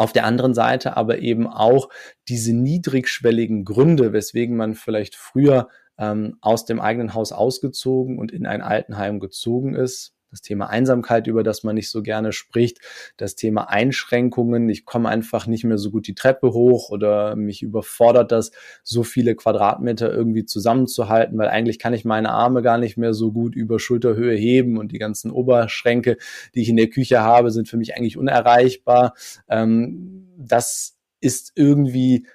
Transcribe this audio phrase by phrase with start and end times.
[0.00, 1.90] Auf der anderen Seite aber eben auch
[2.26, 8.46] diese niedrigschwelligen Gründe, weswegen man vielleicht früher ähm, aus dem eigenen Haus ausgezogen und in
[8.46, 12.78] ein Altenheim gezogen ist, das Thema Einsamkeit, über das man nicht so gerne spricht,
[13.16, 17.62] das Thema Einschränkungen, ich komme einfach nicht mehr so gut die Treppe hoch oder mich
[17.62, 22.96] überfordert das, so viele Quadratmeter irgendwie zusammenzuhalten, weil eigentlich kann ich meine Arme gar nicht
[22.96, 26.16] mehr so gut über Schulterhöhe heben und die ganzen Oberschränke,
[26.54, 29.14] die ich in der Küche habe, sind für mich eigentlich unerreichbar.
[29.48, 32.26] Ähm, das ist irgendwie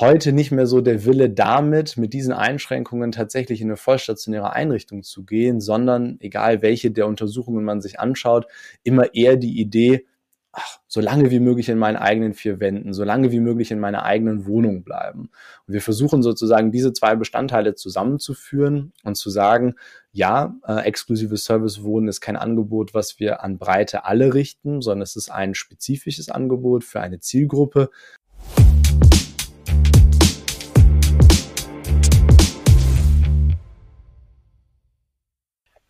[0.00, 5.02] heute nicht mehr so der Wille damit, mit diesen Einschränkungen tatsächlich in eine vollstationäre Einrichtung
[5.02, 8.46] zu gehen, sondern egal welche der Untersuchungen man sich anschaut,
[8.82, 10.06] immer eher die Idee,
[10.50, 13.78] ach, so lange wie möglich in meinen eigenen vier Wänden, so lange wie möglich in
[13.78, 15.30] meiner eigenen Wohnung bleiben.
[15.66, 19.74] Und wir versuchen sozusagen diese zwei Bestandteile zusammenzuführen und zu sagen,
[20.12, 25.16] ja, äh, exklusives Servicewohnen ist kein Angebot, was wir an Breite alle richten, sondern es
[25.16, 27.90] ist ein spezifisches Angebot für eine Zielgruppe,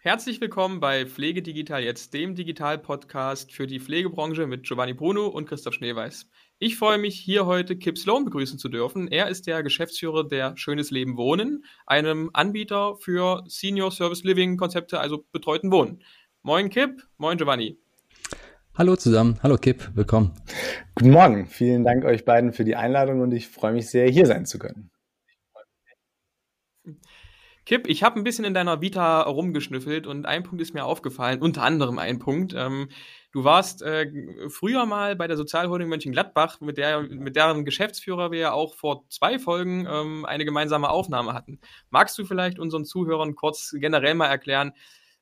[0.07, 5.49] Herzlich willkommen bei Pflege Digital jetzt, dem Digital-Podcast für die Pflegebranche mit Giovanni Bruno und
[5.49, 6.29] Christoph Schneeweiß.
[6.59, 9.09] Ich freue mich, hier heute Kip Sloan begrüßen zu dürfen.
[9.09, 15.01] Er ist der Geschäftsführer der Schönes Leben Wohnen, einem Anbieter für Senior Service Living Konzepte,
[15.01, 16.03] also betreuten Wohnen.
[16.43, 17.79] Moin Kip, moin Giovanni.
[18.75, 20.33] Hallo zusammen, hallo Kip, willkommen.
[20.97, 24.27] Guten Morgen, vielen Dank euch beiden für die Einladung und ich freue mich sehr, hier
[24.27, 24.91] sein zu können.
[27.67, 31.41] Kip, ich habe ein bisschen in deiner Vita rumgeschnüffelt und ein Punkt ist mir aufgefallen,
[31.41, 32.53] unter anderem ein Punkt.
[32.55, 32.91] Ähm,
[33.33, 34.11] du warst äh,
[34.51, 39.05] früher mal bei der Sozialholding Mönchengladbach, mit, der, mit deren Geschäftsführer wir ja auch vor
[39.09, 41.59] zwei Folgen ähm, eine gemeinsame Aufnahme hatten.
[41.89, 44.73] Magst du vielleicht unseren Zuhörern kurz generell mal erklären,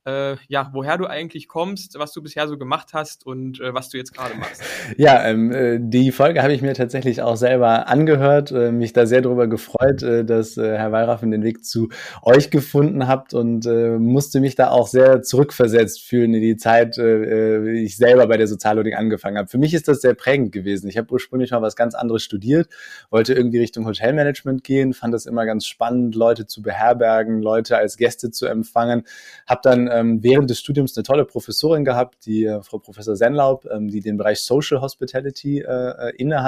[0.04, 3.88] äh, ja, woher du eigentlich kommst, was du bisher so gemacht hast und äh, was
[3.88, 4.62] du jetzt gerade machst.
[4.96, 9.06] Ja, ähm, äh, die Folge habe ich mir tatsächlich auch selber angehört, äh, mich da
[9.06, 11.88] sehr darüber gefreut, äh, dass äh, Herr Weyraffen den Weg zu
[12.22, 17.72] euch gefunden habt und musste mich da auch sehr zurückversetzt fühlen in die Zeit, äh
[17.72, 19.48] ich selber bei der Sozialholding angefangen habe.
[19.48, 20.88] Für mich ist das sehr prägend gewesen.
[20.88, 22.68] Ich habe ursprünglich mal was ganz anderes studiert,
[23.10, 27.96] wollte irgendwie Richtung Hotelmanagement gehen, fand das immer ganz spannend, Leute zu beherbergen, Leute als
[27.96, 29.04] Gäste zu empfangen,
[29.46, 33.66] habe dann ähm, während des Studiums eine tolle Professorin gehabt, die äh, Frau Professor Senlaub,
[33.70, 36.42] ähm, die den Bereich Social Hospitality äh, äh inne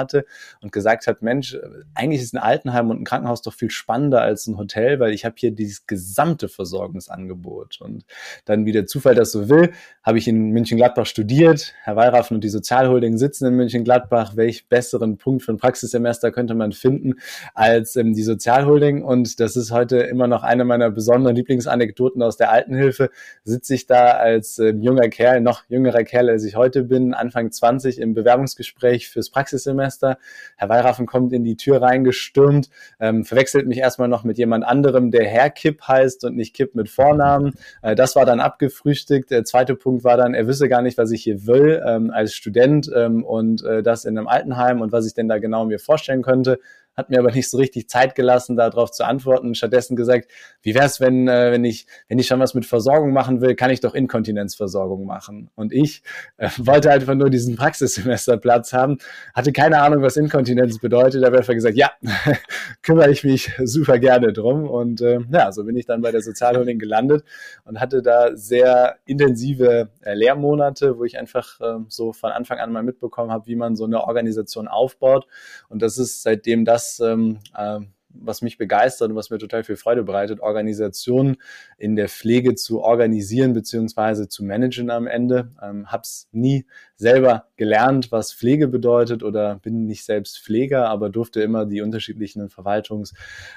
[0.61, 1.59] und gesagt hat, Mensch, äh,
[1.93, 5.25] eigentlich ist ein Altenheim und ein Krankenhaus doch viel spannender als ein Hotel, weil ich
[5.25, 7.79] habe hier dieses gesamte Versorgungsangebot.
[7.81, 8.05] Und
[8.45, 9.71] dann, wie der Zufall das so will,
[10.03, 11.73] habe ich in München-Gladbach studiert.
[11.83, 14.35] Herr Weyraffen und die Sozialholding sitzen in München-Gladbach.
[14.35, 17.15] Welch besseren Punkt für ein Praxissemester könnte man finden
[17.53, 19.03] als ähm, die Sozialholding?
[19.03, 23.09] Und das ist heute immer noch eine meiner besonderen Lieblingsanekdoten aus der Altenhilfe
[23.45, 27.51] sitze ich da als äh, junger Kerl, noch jüngerer Kerl, als ich heute bin, Anfang
[27.51, 30.17] 20 im Bewerbungsgespräch fürs Praxissemester.
[30.57, 32.69] Herr Weihraffen kommt in die Tür reingestürmt,
[32.99, 36.73] ähm, verwechselt mich erstmal noch mit jemand anderem, der Herr Kipp heißt und nicht Kipp
[36.73, 37.53] mit Vornamen.
[37.83, 39.29] Äh, das war dann abgefrühstückt.
[39.29, 42.33] Der zweite Punkt war dann, er wisse gar nicht, was ich hier will ähm, als
[42.33, 45.79] Student ähm, und äh, das in einem Altenheim und was ich denn da genau mir
[45.79, 46.59] vorstellen könnte
[46.95, 49.55] hat mir aber nicht so richtig Zeit gelassen, darauf zu antworten.
[49.55, 53.13] Stattdessen gesagt, wie wäre es, wenn, äh, wenn, ich, wenn ich schon was mit Versorgung
[53.13, 55.49] machen will, kann ich doch Inkontinenzversorgung machen.
[55.55, 56.03] Und ich
[56.37, 58.97] äh, wollte einfach nur diesen Praxissemesterplatz haben,
[59.33, 61.91] hatte keine Ahnung, was Inkontinenz bedeutet, habe einfach gesagt, ja,
[62.81, 64.69] kümmere ich mich super gerne drum.
[64.69, 67.23] Und äh, ja, so bin ich dann bei der Sozialholding gelandet
[67.63, 72.71] und hatte da sehr intensive äh, Lehrmonate, wo ich einfach äh, so von Anfang an
[72.71, 75.27] mal mitbekommen habe, wie man so eine Organisation aufbaut.
[75.69, 77.79] Und das ist seitdem das, das, ähm, äh,
[78.17, 81.37] was mich begeistert und was mir total viel Freude bereitet, Organisationen
[81.77, 85.51] in der Pflege zu organisieren beziehungsweise zu managen am Ende.
[85.61, 86.65] Ähm, hab's nie
[86.97, 92.49] selber gelernt, was Pflege bedeutet oder bin nicht selbst Pfleger, aber durfte immer die unterschiedlichen
[92.49, 93.13] Verwaltungs-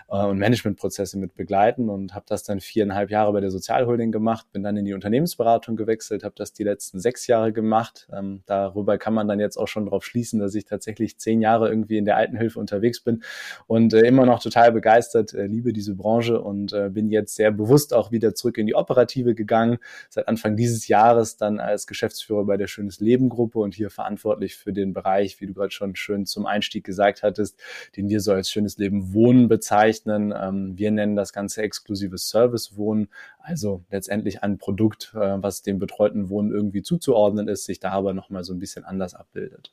[0.08, 4.46] äh, und Managementprozesse mit begleiten und habe das dann viereinhalb Jahre bei der Sozialholding gemacht,
[4.52, 8.08] bin dann in die Unternehmensberatung gewechselt, habe das die letzten sechs Jahre gemacht.
[8.12, 11.68] Ähm, darüber kann man dann jetzt auch schon darauf schließen, dass ich tatsächlich zehn Jahre
[11.68, 13.22] irgendwie in der Altenhilfe unterwegs bin
[13.66, 17.50] und äh, immer noch total begeistert, äh, liebe diese Branche und äh, bin jetzt sehr
[17.50, 19.78] bewusst auch wieder zurück in die Operative gegangen.
[20.08, 24.56] Seit Anfang dieses Jahres dann als Geschäftsführer bei der Schönes Leben Gruppe und hier verantwortlich
[24.56, 27.60] für den Bereich, wie du gerade schon schön zum Einstieg gesagt hattest,
[27.96, 30.34] den wir so als schönes Leben Wohnen bezeichnen.
[30.36, 33.08] Ähm, wir nennen das Ganze exklusives Service Wohnen,
[33.38, 38.14] also letztendlich ein Produkt, äh, was dem betreuten Wohnen irgendwie zuzuordnen ist, sich da aber
[38.14, 39.72] nochmal so ein bisschen anders abbildet.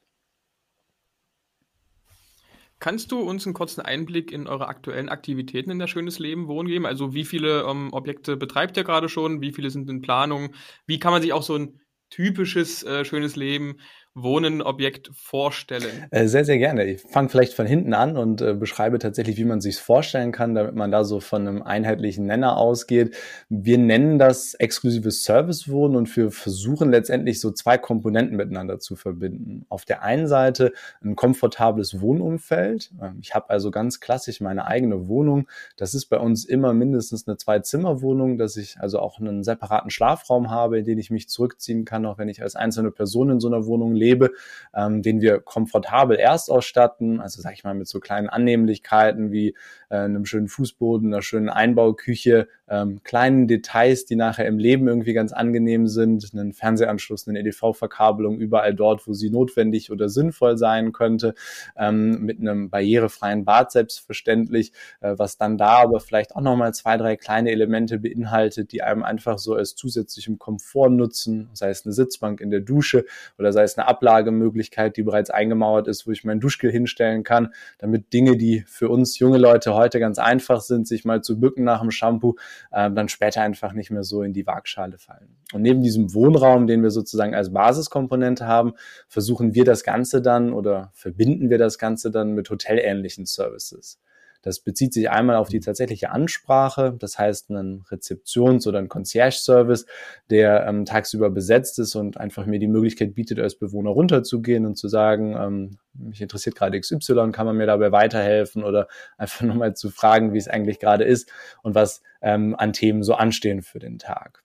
[2.79, 6.67] Kannst du uns einen kurzen Einblick in eure aktuellen Aktivitäten in der Schönes Leben Wohnen
[6.67, 6.85] geben?
[6.85, 9.41] Also wie viele ähm, Objekte betreibt ihr gerade schon?
[9.41, 10.53] Wie viele sind in Planung?
[10.85, 11.79] Wie kann man sich auch so ein
[12.15, 13.77] typisches äh, schönes Leben
[14.17, 16.05] Wohnenobjekt vorstellen?
[16.09, 16.85] Äh, sehr, sehr gerne.
[16.85, 20.55] Ich fange vielleicht von hinten an und äh, beschreibe tatsächlich, wie man sich vorstellen kann,
[20.55, 23.13] damit man da so von einem einheitlichen Nenner ausgeht.
[23.49, 29.65] Wir nennen das exklusives Servicewohnen und wir versuchen letztendlich so zwei Komponenten miteinander zu verbinden.
[29.67, 30.71] Auf der einen Seite
[31.03, 32.91] ein komfortables Wohnumfeld.
[33.01, 35.49] Ähm, ich habe also ganz klassisch meine eigene Wohnung.
[35.75, 40.49] Das ist bei uns immer mindestens eine Zwei-Zimmer-Wohnung, dass ich also auch einen separaten Schlafraum
[40.49, 43.49] habe, in den ich mich zurückziehen kann, auch wenn ich als einzelne Person in so
[43.49, 44.31] einer Wohnung lebe lebe,
[44.73, 49.55] ähm, den wir komfortabel erst ausstatten, also sag ich mal mit so kleinen Annehmlichkeiten wie
[49.89, 55.13] äh, einem schönen Fußboden, einer schönen Einbauküche, ähm, kleinen Details, die nachher im Leben irgendwie
[55.13, 60.91] ganz angenehm sind, einen Fernsehanschluss, eine EDV-Verkabelung überall dort, wo sie notwendig oder sinnvoll sein
[60.91, 61.35] könnte,
[61.77, 64.71] ähm, mit einem barrierefreien Bad selbstverständlich,
[65.01, 69.03] äh, was dann da aber vielleicht auch nochmal zwei, drei kleine Elemente beinhaltet, die einem
[69.03, 73.05] einfach so als zusätzlichem Komfort nutzen, sei es eine Sitzbank in der Dusche
[73.37, 77.53] oder sei es eine Ablagemöglichkeit, die bereits eingemauert ist, wo ich mein Duschgel hinstellen kann,
[77.77, 81.63] damit Dinge, die für uns junge Leute heute ganz einfach sind, sich mal zu bücken
[81.63, 82.35] nach dem Shampoo,
[82.71, 85.37] äh, dann später einfach nicht mehr so in die Waagschale fallen.
[85.53, 88.73] Und neben diesem Wohnraum, den wir sozusagen als Basiskomponente haben,
[89.07, 93.99] versuchen wir das Ganze dann oder verbinden wir das Ganze dann mit hotelähnlichen Services.
[94.45, 99.87] Das bezieht sich einmal auf die tatsächliche Ansprache, das heißt einen Rezeptions- oder einen Concierge-Service,
[100.29, 104.77] der ähm, tagsüber besetzt ist und einfach mir die Möglichkeit bietet, als Bewohner runterzugehen und
[104.77, 108.87] zu sagen, ähm, mich interessiert gerade XY, kann man mir dabei weiterhelfen oder
[109.17, 111.31] einfach nochmal zu fragen, wie es eigentlich gerade ist
[111.63, 114.44] und was ähm, an Themen so anstehen für den Tag.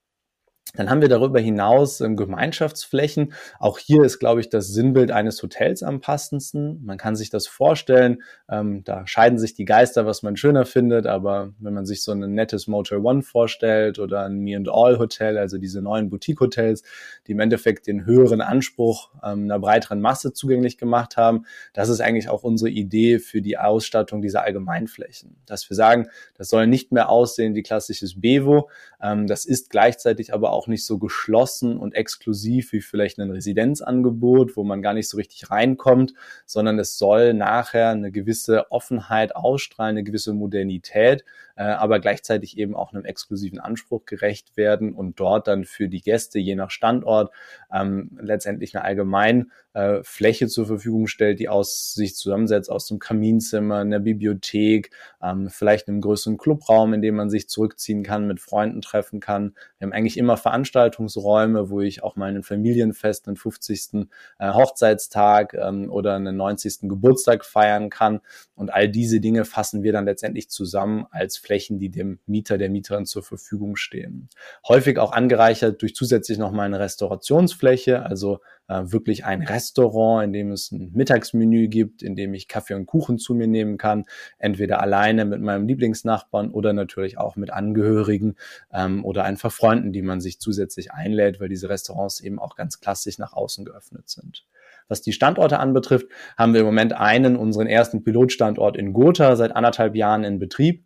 [0.75, 3.33] Dann haben wir darüber hinaus ähm, Gemeinschaftsflächen.
[3.59, 6.81] Auch hier ist, glaube ich, das Sinnbild eines Hotels am passendsten.
[6.85, 8.23] Man kann sich das vorstellen.
[8.49, 11.07] Ähm, da scheiden sich die Geister, was man schöner findet.
[11.07, 14.97] Aber wenn man sich so ein nettes Motel One vorstellt oder ein Me and All
[14.97, 16.83] Hotel, also diese neuen Boutique-Hotels,
[17.27, 21.99] die im Endeffekt den höheren Anspruch ähm, einer breiteren Masse zugänglich gemacht haben, das ist
[21.99, 25.35] eigentlich auch unsere Idee für die Ausstattung dieser Allgemeinflächen.
[25.45, 26.07] Dass wir sagen,
[26.37, 28.69] das soll nicht mehr aussehen wie klassisches Bevo.
[28.99, 34.55] Das ist gleichzeitig aber auch auch nicht so geschlossen und exklusiv wie vielleicht ein Residenzangebot,
[34.55, 36.13] wo man gar nicht so richtig reinkommt,
[36.45, 41.25] sondern es soll nachher eine gewisse Offenheit ausstrahlen, eine gewisse Modernität,
[41.61, 46.39] aber gleichzeitig eben auch einem exklusiven Anspruch gerecht werden und dort dann für die Gäste
[46.39, 47.31] je nach Standort
[47.73, 52.99] ähm, letztendlich eine allgemein äh, Fläche zur Verfügung stellt, die aus sich zusammensetzt aus dem
[52.99, 54.91] Kaminzimmer, einer Bibliothek,
[55.21, 59.55] ähm, vielleicht einem größeren Clubraum, in dem man sich zurückziehen kann, mit Freunden treffen kann.
[59.77, 64.07] Wir haben eigentlich immer Veranstaltungsräume, wo ich auch mal einen Familienfest, einen 50.
[64.39, 66.89] Äh, Hochzeitstag ähm, oder einen 90.
[66.89, 68.19] Geburtstag feiern kann.
[68.55, 72.69] Und all diese Dinge fassen wir dann letztendlich zusammen als Flächen, die dem Mieter, der
[72.69, 74.29] Mieterin zur Verfügung stehen.
[74.65, 78.39] Häufig auch angereichert durch zusätzlich nochmal eine Restaurationsfläche, also
[78.69, 82.85] äh, wirklich ein Restaurant, in dem es ein Mittagsmenü gibt, in dem ich Kaffee und
[82.85, 84.05] Kuchen zu mir nehmen kann,
[84.37, 88.35] entweder alleine mit meinem Lieblingsnachbarn oder natürlich auch mit Angehörigen
[88.71, 92.79] ähm, oder einfach Freunden, die man sich zusätzlich einlädt, weil diese Restaurants eben auch ganz
[92.79, 94.45] klassisch nach außen geöffnet sind.
[94.87, 96.07] Was die Standorte anbetrifft,
[96.37, 100.85] haben wir im Moment einen, unseren ersten Pilotstandort in Gotha, seit anderthalb Jahren in Betrieb.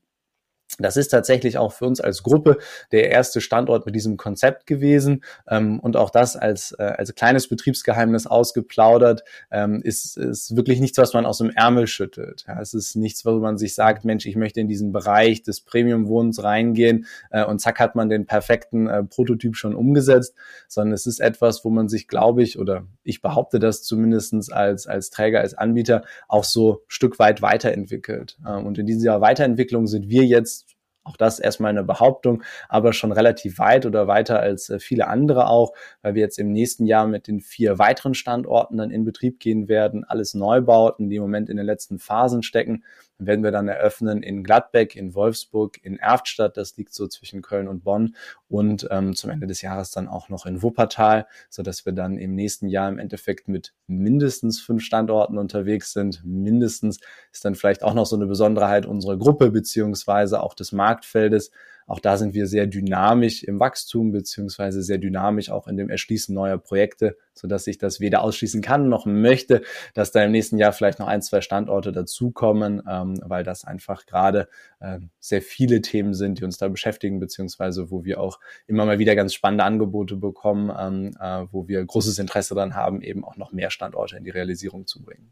[0.80, 2.58] Das ist tatsächlich auch für uns als Gruppe
[2.92, 7.48] der erste Standort mit diesem Konzept gewesen ähm, und auch das als, äh, als kleines
[7.48, 12.46] Betriebsgeheimnis ausgeplaudert ähm, ist, ist wirklich nichts, was man aus dem Ärmel schüttelt.
[12.60, 16.44] Es ist nichts, wo man sich sagt, Mensch, ich möchte in diesen Bereich des Premium-Wohnens
[16.44, 20.34] reingehen äh, und zack hat man den perfekten äh, Prototyp schon umgesetzt,
[20.68, 24.88] sondern es ist etwas, wo man sich, glaube ich, oder ich behaupte das zumindestens als,
[24.88, 28.38] als Träger, als Anbieter auch so Stück weit weiterentwickelt.
[28.46, 30.65] Äh, und in dieser Weiterentwicklung sind wir jetzt
[31.06, 35.48] auch das erstmal eine Behauptung, aber schon relativ weit oder weiter als äh, viele andere
[35.48, 39.40] auch, weil wir jetzt im nächsten Jahr mit den vier weiteren Standorten dann in Betrieb
[39.40, 40.04] gehen werden.
[40.04, 42.84] Alles Neubauten, die im Moment in den letzten Phasen stecken
[43.18, 47.68] werden wir dann eröffnen in Gladbeck, in Wolfsburg, in Erftstadt, das liegt so zwischen Köln
[47.68, 48.16] und Bonn
[48.48, 52.18] und ähm, zum Ende des Jahres dann auch noch in Wuppertal, so dass wir dann
[52.18, 56.24] im nächsten Jahr im Endeffekt mit mindestens fünf Standorten unterwegs sind.
[56.26, 57.00] Mindestens
[57.32, 61.52] ist dann vielleicht auch noch so eine Besonderheit unserer Gruppe beziehungsweise auch des Marktfeldes,
[61.88, 66.34] auch da sind wir sehr dynamisch im Wachstum beziehungsweise sehr dynamisch auch in dem Erschließen
[66.34, 69.62] neuer Projekte, so dass ich das weder ausschließen kann noch möchte,
[69.94, 74.06] dass da im nächsten Jahr vielleicht noch ein, zwei Standorte dazukommen, ähm, weil das einfach
[74.06, 74.48] gerade
[74.80, 79.00] äh, sehr viele Themen sind, die uns da beschäftigen, beziehungsweise wo wir auch immer mal
[79.00, 83.38] wieder ganz spannende Angebote bekommen, ähm, äh, wo wir großes Interesse daran haben, eben auch
[83.38, 85.32] noch mehr Standorte in die Realisierung zu bringen.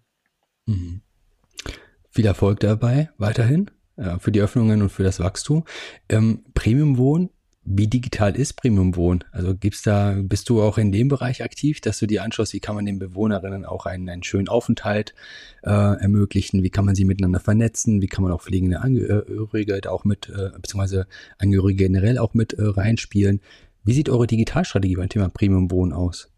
[0.66, 1.02] Mhm.
[2.12, 3.72] Viel Erfolg dabei weiterhin.
[3.96, 5.66] Äh, für die Öffnungen und für das Wachstum.
[6.10, 7.30] Ähm, Premium Wohnen
[7.66, 9.24] wie digital ist Premium Wohnen?
[9.32, 12.60] Also gibt's da, bist du auch in dem Bereich aktiv, dass du dir anschaust, wie
[12.60, 15.14] kann man den Bewohnerinnen auch einen, einen schönen Aufenthalt
[15.64, 16.62] äh, ermöglichen?
[16.62, 18.02] Wie kann man sie miteinander vernetzen?
[18.02, 21.08] Wie kann man auch pflegende Angehörige auch mit, äh, beziehungsweise
[21.38, 23.40] Angehörige generell auch mit äh, reinspielen?
[23.86, 26.30] Wie sieht eure Digitalstrategie beim Thema Premium Wohnen aus?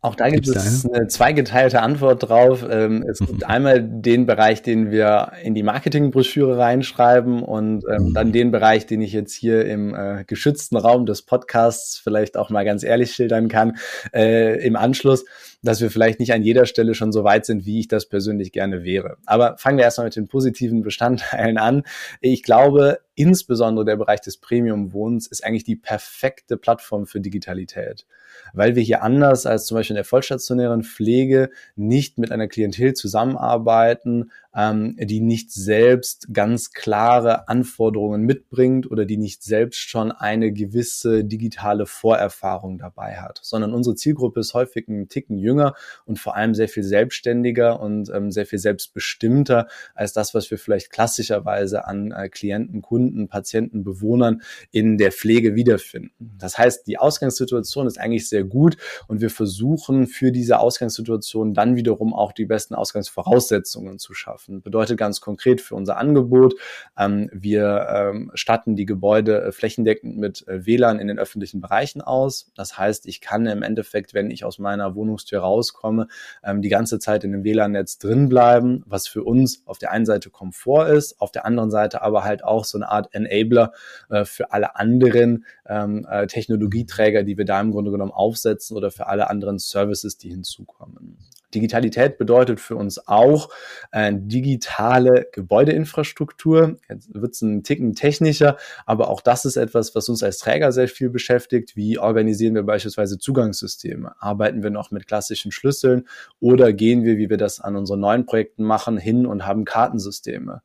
[0.00, 2.64] Auch da gibt es eine zweigeteilte Antwort drauf.
[2.70, 8.14] Ähm, es gibt einmal den Bereich, den wir in die Marketingbroschüre reinschreiben und ähm, mhm.
[8.14, 12.48] dann den Bereich, den ich jetzt hier im äh, geschützten Raum des Podcasts vielleicht auch
[12.48, 13.76] mal ganz ehrlich schildern kann,
[14.14, 15.24] äh, im Anschluss,
[15.62, 18.52] dass wir vielleicht nicht an jeder Stelle schon so weit sind, wie ich das persönlich
[18.52, 19.16] gerne wäre.
[19.26, 21.82] Aber fangen wir erstmal mit den positiven Bestandteilen an.
[22.20, 28.06] Ich glaube, insbesondere der Bereich des Premium-Wohnens ist eigentlich die perfekte Plattform für Digitalität
[28.52, 32.94] weil wir hier anders als zum Beispiel in der vollstationären Pflege nicht mit einer Klientel
[32.94, 40.52] zusammenarbeiten, ähm, die nicht selbst ganz klare Anforderungen mitbringt oder die nicht selbst schon eine
[40.52, 45.74] gewisse digitale Vorerfahrung dabei hat, sondern unsere Zielgruppe ist häufig ein Ticken jünger
[46.06, 50.58] und vor allem sehr viel selbstständiger und ähm, sehr viel selbstbestimmter als das, was wir
[50.58, 56.36] vielleicht klassischerweise an äh, Klienten, Kunden, Patienten, Bewohnern in der Pflege wiederfinden.
[56.36, 61.76] Das heißt, die Ausgangssituation ist eigentlich sehr gut und wir versuchen für diese Ausgangssituation dann
[61.76, 64.62] wiederum auch die besten Ausgangsvoraussetzungen zu schaffen schaffen.
[64.62, 66.54] Bedeutet ganz konkret für unser Angebot,
[66.98, 72.00] ähm, wir ähm, statten die Gebäude äh, flächendeckend mit äh, WLAN in den öffentlichen Bereichen
[72.00, 72.50] aus.
[72.56, 76.08] Das heißt, ich kann im Endeffekt, wenn ich aus meiner Wohnungstür rauskomme,
[76.42, 80.06] ähm, die ganze Zeit in dem WLAN-Netz drin bleiben, was für uns auf der einen
[80.06, 83.72] Seite Komfort ist, auf der anderen Seite aber halt auch so eine Art Enabler
[84.10, 88.90] äh, für alle anderen ähm, äh, Technologieträger, die wir da im Grunde genommen aufsetzen oder
[88.90, 91.18] für alle anderen Services, die hinzukommen.
[91.54, 93.48] Digitalität bedeutet für uns auch
[93.92, 96.78] äh, digitale Gebäudeinfrastruktur.
[96.88, 100.72] Jetzt wird es ein Ticken technischer, aber auch das ist etwas, was uns als Träger
[100.72, 101.76] sehr viel beschäftigt.
[101.76, 104.14] Wie organisieren wir beispielsweise Zugangssysteme?
[104.20, 106.06] Arbeiten wir noch mit klassischen Schlüsseln
[106.40, 110.62] oder gehen wir, wie wir das an unseren neuen Projekten machen, hin und haben Kartensysteme?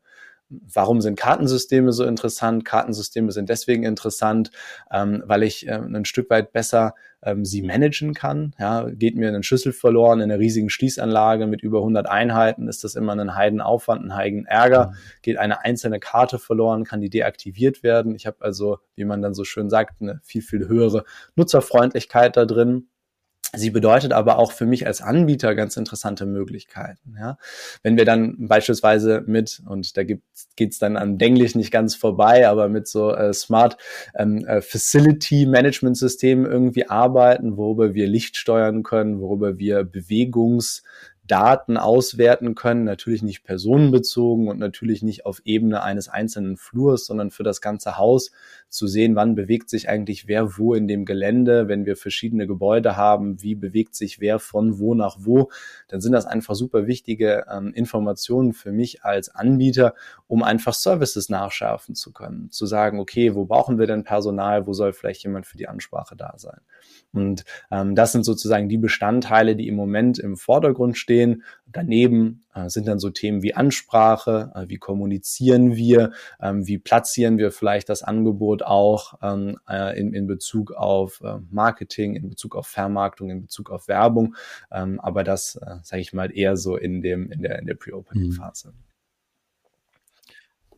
[0.48, 2.64] Warum sind Kartensysteme so interessant?
[2.64, 4.50] Kartensysteme sind deswegen interessant,
[4.92, 8.54] ähm, weil ich äh, ein Stück weit besser ähm, sie managen kann.
[8.58, 12.84] Ja, geht mir ein Schlüssel verloren in einer riesigen Schließanlage mit über 100 Einheiten, ist
[12.84, 14.88] das immer ein Heidenaufwand, ein Heidenärger.
[14.88, 15.22] Mhm.
[15.22, 18.14] Geht eine einzelne Karte verloren, kann die deaktiviert werden.
[18.14, 22.44] Ich habe also, wie man dann so schön sagt, eine viel, viel höhere Nutzerfreundlichkeit da
[22.44, 22.88] drin.
[23.56, 27.16] Sie bedeutet aber auch für mich als Anbieter ganz interessante Möglichkeiten.
[27.18, 27.38] Ja?
[27.82, 30.22] Wenn wir dann beispielsweise mit, und da geht
[30.58, 33.76] es dann an Denglisch nicht ganz vorbei, aber mit so äh, Smart
[34.16, 40.82] ähm, äh, Facility Management Systemen irgendwie arbeiten, worüber wir Licht steuern können, worüber wir Bewegungs
[41.26, 47.30] Daten auswerten können, natürlich nicht personenbezogen und natürlich nicht auf Ebene eines einzelnen Flurs, sondern
[47.30, 48.30] für das ganze Haus
[48.74, 52.96] zu sehen, wann bewegt sich eigentlich wer wo in dem Gelände, wenn wir verschiedene Gebäude
[52.96, 55.50] haben, wie bewegt sich wer von wo nach wo,
[55.88, 59.94] dann sind das einfach super wichtige ähm, Informationen für mich als Anbieter,
[60.26, 64.72] um einfach Services nachschärfen zu können, zu sagen, okay, wo brauchen wir denn Personal, wo
[64.72, 66.60] soll vielleicht jemand für die Ansprache da sein.
[67.12, 71.44] Und ähm, das sind sozusagen die Bestandteile, die im Moment im Vordergrund stehen.
[71.74, 77.36] Daneben äh, sind dann so Themen wie Ansprache, äh, wie kommunizieren wir, ähm, wie platzieren
[77.36, 82.54] wir vielleicht das Angebot auch ähm, äh, in, in Bezug auf äh, Marketing, in Bezug
[82.54, 84.36] auf Vermarktung, in Bezug auf Werbung.
[84.70, 87.74] Ähm, aber das, äh, sage ich mal, eher so in dem in der in der
[87.74, 88.68] Pre-Opening-Phase.
[88.68, 88.93] Mhm.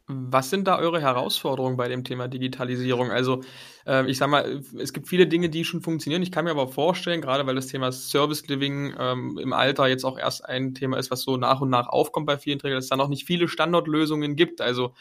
[0.09, 3.11] Was sind da eure Herausforderungen bei dem Thema Digitalisierung?
[3.11, 3.43] Also,
[3.87, 6.23] äh, ich sag mal, es gibt viele Dinge, die schon funktionieren.
[6.23, 10.05] Ich kann mir aber vorstellen, gerade weil das Thema Service Living ähm, im Alter jetzt
[10.05, 12.85] auch erst ein Thema ist, was so nach und nach aufkommt bei vielen Trägern, dass
[12.85, 14.61] es da noch nicht viele Standardlösungen gibt.
[14.61, 14.95] Also,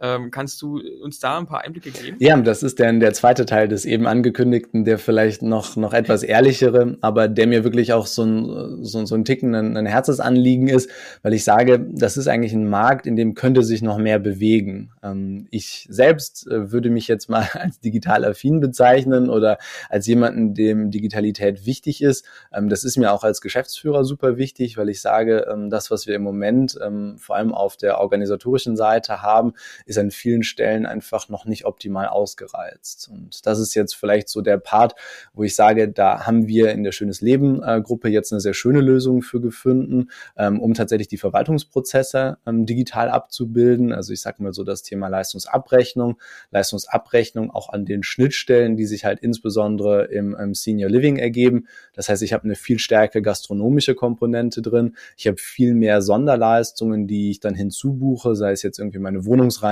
[0.00, 2.16] ähm, kannst du uns da ein paar Einblicke geben?
[2.18, 6.22] Ja, das ist dann der zweite Teil des eben angekündigten, der vielleicht noch, noch etwas
[6.22, 10.68] ehrlichere, aber der mir wirklich auch so ein, so, so ein Ticken ein, ein Herzensanliegen
[10.68, 10.90] ist,
[11.22, 14.90] weil ich sage, das ist eigentlich ein Markt, in dem könnte sich noch mehr bewegen.
[15.02, 19.58] Ähm, ich selbst äh, würde mich jetzt mal als digital affin bezeichnen oder
[19.88, 22.24] als jemanden, dem Digitalität wichtig ist.
[22.52, 26.08] Ähm, das ist mir auch als Geschäftsführer super wichtig, weil ich sage, ähm, das, was
[26.08, 29.54] wir im Moment ähm, vor allem auf der organisatorischen Seite haben,
[29.86, 33.08] ist an vielen Stellen einfach noch nicht optimal ausgereizt.
[33.12, 34.94] Und das ist jetzt vielleicht so der Part,
[35.32, 38.54] wo ich sage, da haben wir in der Schönes Leben äh, Gruppe jetzt eine sehr
[38.54, 43.92] schöne Lösung für gefunden, ähm, um tatsächlich die Verwaltungsprozesse ähm, digital abzubilden.
[43.92, 46.18] Also ich sage mal so das Thema Leistungsabrechnung,
[46.50, 51.66] Leistungsabrechnung auch an den Schnittstellen, die sich halt insbesondere im, Senior Living ergeben.
[51.94, 54.96] Das heißt, ich habe eine viel stärker gastronomische Komponente drin.
[55.16, 59.24] Ich habe viel mehr Sonderleistungen, die ich dann hinzubuche, sei es jetzt irgendwie meine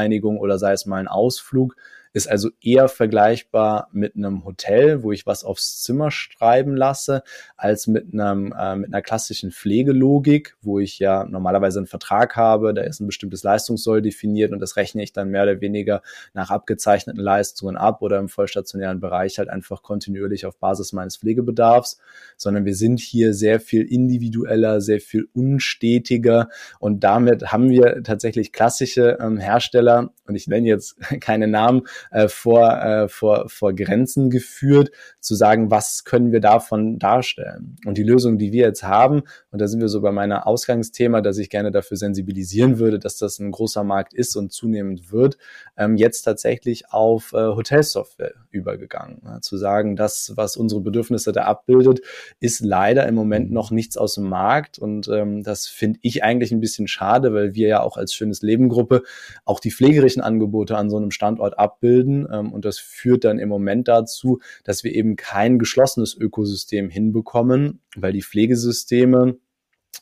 [0.02, 1.76] Wohnungsreinigung oder sei es mal ein Ausflug.
[2.12, 7.23] Ist also eher vergleichbar mit einem Hotel, wo ich was aufs Zimmer schreiben lasse,
[7.57, 12.75] als mit einem äh, mit einer klassischen Pflegelogik, wo ich ja normalerweise einen Vertrag habe,
[12.75, 16.02] da ist ein bestimmtes Leistungssoll definiert und das rechne ich dann mehr oder weniger
[16.35, 21.99] nach abgezeichneten Leistungen ab oder im vollstationären Bereich halt einfach kontinuierlich auf Basis meines Pflegebedarfs,
[22.37, 28.52] sondern wir sind hier sehr viel individueller, sehr viel unstetiger und damit haben wir tatsächlich
[28.52, 34.30] klassische ähm, Hersteller und ich nenne jetzt keine Namen äh, vor, äh, vor, vor Grenzen
[34.30, 34.90] geführt,
[35.21, 37.76] zu sagen, was können wir davon darstellen.
[37.87, 41.21] Und die Lösung, die wir jetzt haben, und da sind wir so bei meiner Ausgangsthema,
[41.21, 45.38] dass ich gerne dafür sensibilisieren würde, dass das ein großer Markt ist und zunehmend wird,
[45.76, 49.21] ähm, jetzt tatsächlich auf äh, Hotelsoftware übergegangen.
[49.25, 49.38] Ne?
[49.40, 52.00] Zu sagen, das, was unsere Bedürfnisse da abbildet,
[52.40, 56.52] ist leider im Moment noch nichts aus dem Markt und ähm, das finde ich eigentlich
[56.52, 59.02] ein bisschen schade, weil wir ja auch als schönes Leben Gruppe
[59.44, 63.49] auch die pflegerischen Angebote an so einem Standort abbilden ähm, und das führt dann im
[63.49, 69.37] Moment dazu, dass wir eben kein geschlossenes Ökosystem hinbekommen, weil die Pflegesysteme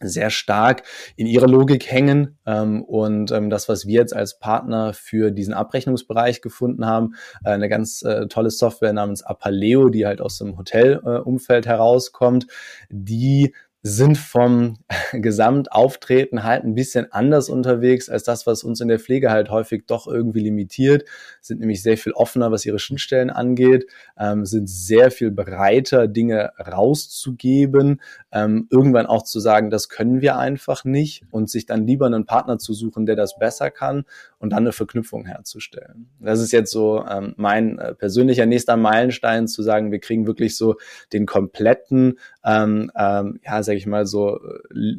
[0.00, 0.82] sehr stark
[1.16, 2.38] in ihrer Logik hängen.
[2.46, 7.50] Ähm, und ähm, das, was wir jetzt als Partner für diesen Abrechnungsbereich gefunden haben, äh,
[7.50, 12.46] eine ganz äh, tolle Software namens Apaleo, die halt aus dem Hotelumfeld herauskommt,
[12.88, 14.78] die sind vom
[15.12, 19.84] Gesamtauftreten halt ein bisschen anders unterwegs als das, was uns in der Pflege halt häufig
[19.86, 21.04] doch irgendwie limitiert,
[21.40, 23.86] sind nämlich sehr viel offener, was ihre Schnittstellen angeht,
[24.18, 28.00] ähm, sind sehr viel bereiter, Dinge rauszugeben,
[28.32, 32.26] ähm, irgendwann auch zu sagen, das können wir einfach nicht und sich dann lieber einen
[32.26, 34.04] Partner zu suchen, der das besser kann
[34.38, 36.08] und dann eine Verknüpfung herzustellen.
[36.18, 40.56] Das ist jetzt so ähm, mein äh, persönlicher nächster Meilenstein, zu sagen, wir kriegen wirklich
[40.56, 40.76] so
[41.12, 44.96] den kompletten, ähm, ähm, ja, sage ich mal so, äh,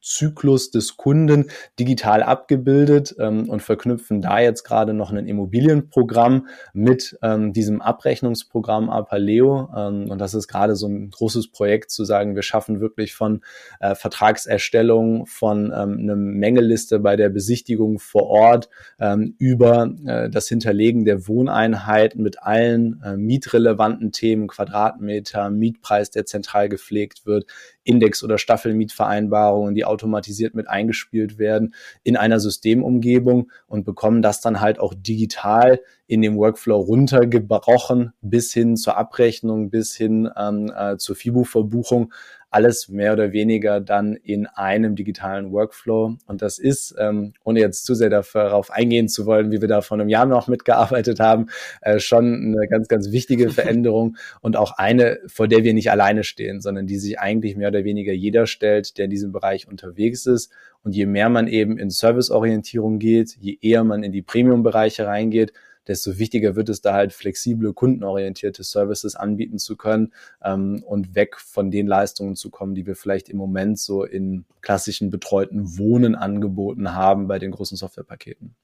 [0.00, 1.46] Zyklus des Kunden
[1.78, 8.90] digital abgebildet ähm, und verknüpfen da jetzt gerade noch ein Immobilienprogramm mit ähm, diesem Abrechnungsprogramm
[8.90, 9.68] Apaleo.
[9.76, 13.42] Ähm, und das ist gerade so ein großes Projekt zu sagen, wir schaffen wirklich von
[13.80, 18.68] äh, Vertragserstellung, von ähm, einer Mengeliste bei der Besichtigung vor Ort
[19.00, 26.26] ähm, über äh, das Hinterlegen der Wohneinheit mit allen äh, mietrelevanten Themen, Quadratmeter, Mietpreis, der
[26.26, 27.46] zentral gepflegt wird,
[27.88, 34.60] Index- oder Staffelmietvereinbarungen, die automatisiert mit eingespielt werden in einer Systemumgebung und bekommen das dann
[34.60, 40.98] halt auch digital in dem Workflow runtergebrochen bis hin zur Abrechnung, bis hin ähm, äh,
[40.98, 42.12] zur FIBU-Verbuchung
[42.50, 46.16] alles mehr oder weniger dann in einem digitalen Workflow.
[46.26, 49.82] Und das ist, ähm, ohne jetzt zu sehr darauf eingehen zu wollen, wie wir da
[49.82, 51.48] vor einem Jahr noch mitgearbeitet haben,
[51.82, 56.24] äh, schon eine ganz, ganz wichtige Veränderung und auch eine, vor der wir nicht alleine
[56.24, 60.26] stehen, sondern die sich eigentlich mehr oder weniger jeder stellt, der in diesem Bereich unterwegs
[60.26, 60.50] ist.
[60.82, 65.52] Und je mehr man eben in Serviceorientierung geht, je eher man in die Premium-Bereiche reingeht,
[65.88, 71.40] desto wichtiger wird es da halt flexible, kundenorientierte Services anbieten zu können ähm, und weg
[71.40, 76.14] von den Leistungen zu kommen, die wir vielleicht im Moment so in klassischen betreuten Wohnen
[76.14, 78.54] angeboten haben bei den großen Softwarepaketen.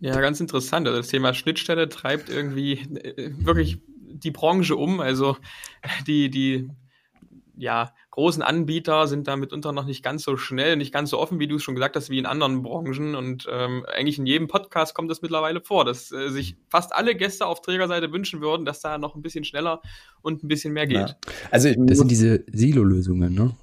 [0.00, 0.86] Ja, ganz interessant.
[0.86, 3.78] Also das Thema Schnittstelle treibt irgendwie äh, wirklich
[4.14, 5.00] die Branche um.
[5.00, 5.36] Also
[6.06, 6.68] die, die
[7.56, 11.38] ja, großen Anbieter sind da mitunter noch nicht ganz so schnell, nicht ganz so offen,
[11.40, 13.14] wie du es schon gesagt hast, wie in anderen Branchen.
[13.14, 17.14] Und ähm, eigentlich in jedem Podcast kommt das mittlerweile vor, dass äh, sich fast alle
[17.14, 19.80] Gäste auf Trägerseite wünschen würden, dass da noch ein bisschen schneller
[20.22, 20.96] und ein bisschen mehr geht.
[20.96, 21.16] Ja.
[21.50, 23.54] Also ich, das sind diese Silo-Lösungen, ne?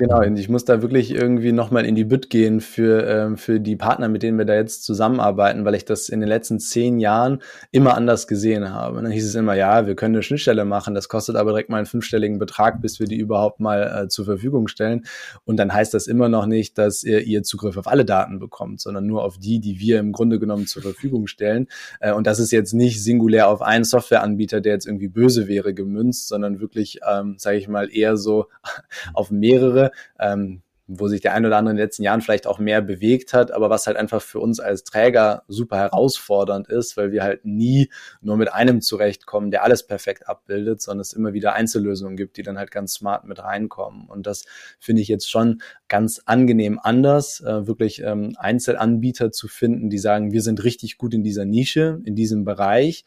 [0.00, 3.76] Genau, ich muss da wirklich irgendwie nochmal in die Bütt gehen für, ähm, für die
[3.76, 7.42] Partner, mit denen wir da jetzt zusammenarbeiten, weil ich das in den letzten zehn Jahren
[7.70, 8.96] immer anders gesehen habe.
[8.96, 11.68] Und dann hieß es immer, ja, wir können eine Schnittstelle machen, das kostet aber direkt
[11.68, 15.04] mal einen fünfstelligen Betrag, bis wir die überhaupt mal äh, zur Verfügung stellen.
[15.44, 18.80] Und dann heißt das immer noch nicht, dass ihr, ihr Zugriff auf alle Daten bekommt,
[18.80, 21.66] sondern nur auf die, die wir im Grunde genommen zur Verfügung stellen.
[22.00, 25.74] Äh, und das ist jetzt nicht singulär auf einen Softwareanbieter, der jetzt irgendwie böse wäre,
[25.74, 28.46] gemünzt, sondern wirklich, ähm, sage ich mal, eher so
[29.12, 32.58] auf mehrere ähm, wo sich der ein oder andere in den letzten Jahren vielleicht auch
[32.58, 37.12] mehr bewegt hat, aber was halt einfach für uns als Träger super herausfordernd ist, weil
[37.12, 41.52] wir halt nie nur mit einem zurechtkommen, der alles perfekt abbildet, sondern es immer wieder
[41.52, 44.08] Einzellösungen gibt, die dann halt ganz smart mit reinkommen.
[44.08, 44.44] Und das
[44.80, 50.32] finde ich jetzt schon ganz angenehm anders, äh, wirklich ähm, Einzelanbieter zu finden, die sagen,
[50.32, 53.04] wir sind richtig gut in dieser Nische, in diesem Bereich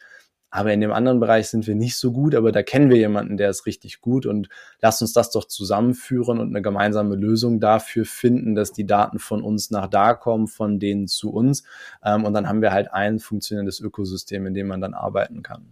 [0.53, 3.37] aber in dem anderen Bereich sind wir nicht so gut, aber da kennen wir jemanden,
[3.37, 4.49] der ist richtig gut und
[4.83, 9.41] lasst uns das doch zusammenführen und eine gemeinsame Lösung dafür finden, dass die Daten von
[9.41, 11.63] uns nach da kommen, von denen zu uns.
[12.05, 15.65] Ähm, und dann haben wir halt ein funktionierendes Ökosystem, in dem man dann arbeiten kann.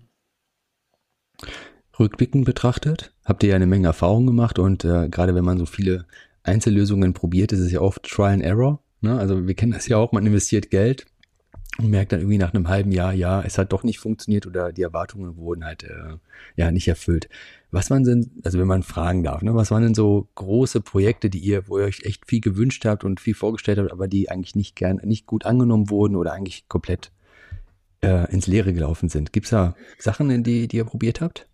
[1.99, 5.67] Rückblickend betrachtet, habt ihr ja eine Menge Erfahrung gemacht und äh, gerade wenn man so
[5.67, 6.07] viele
[6.41, 8.81] Einzellösungen probiert, ist es ja oft Trial and Error.
[9.01, 9.15] Ne?
[9.15, 11.05] Also wir kennen das ja auch, man investiert Geld,
[11.77, 14.71] und merkt dann irgendwie nach einem halben Jahr, ja, es hat doch nicht funktioniert oder
[14.71, 16.17] die Erwartungen wurden halt äh,
[16.55, 17.29] ja nicht erfüllt.
[17.71, 21.29] Was waren denn, also wenn man fragen darf, ne, was waren denn so große Projekte,
[21.29, 24.29] die ihr, wo ihr euch echt viel gewünscht habt und viel vorgestellt habt, aber die
[24.29, 27.11] eigentlich nicht gern, nicht gut angenommen wurden oder eigentlich komplett
[28.01, 29.31] äh, ins Leere gelaufen sind?
[29.31, 31.47] Gibt's da Sachen, die, die ihr probiert habt?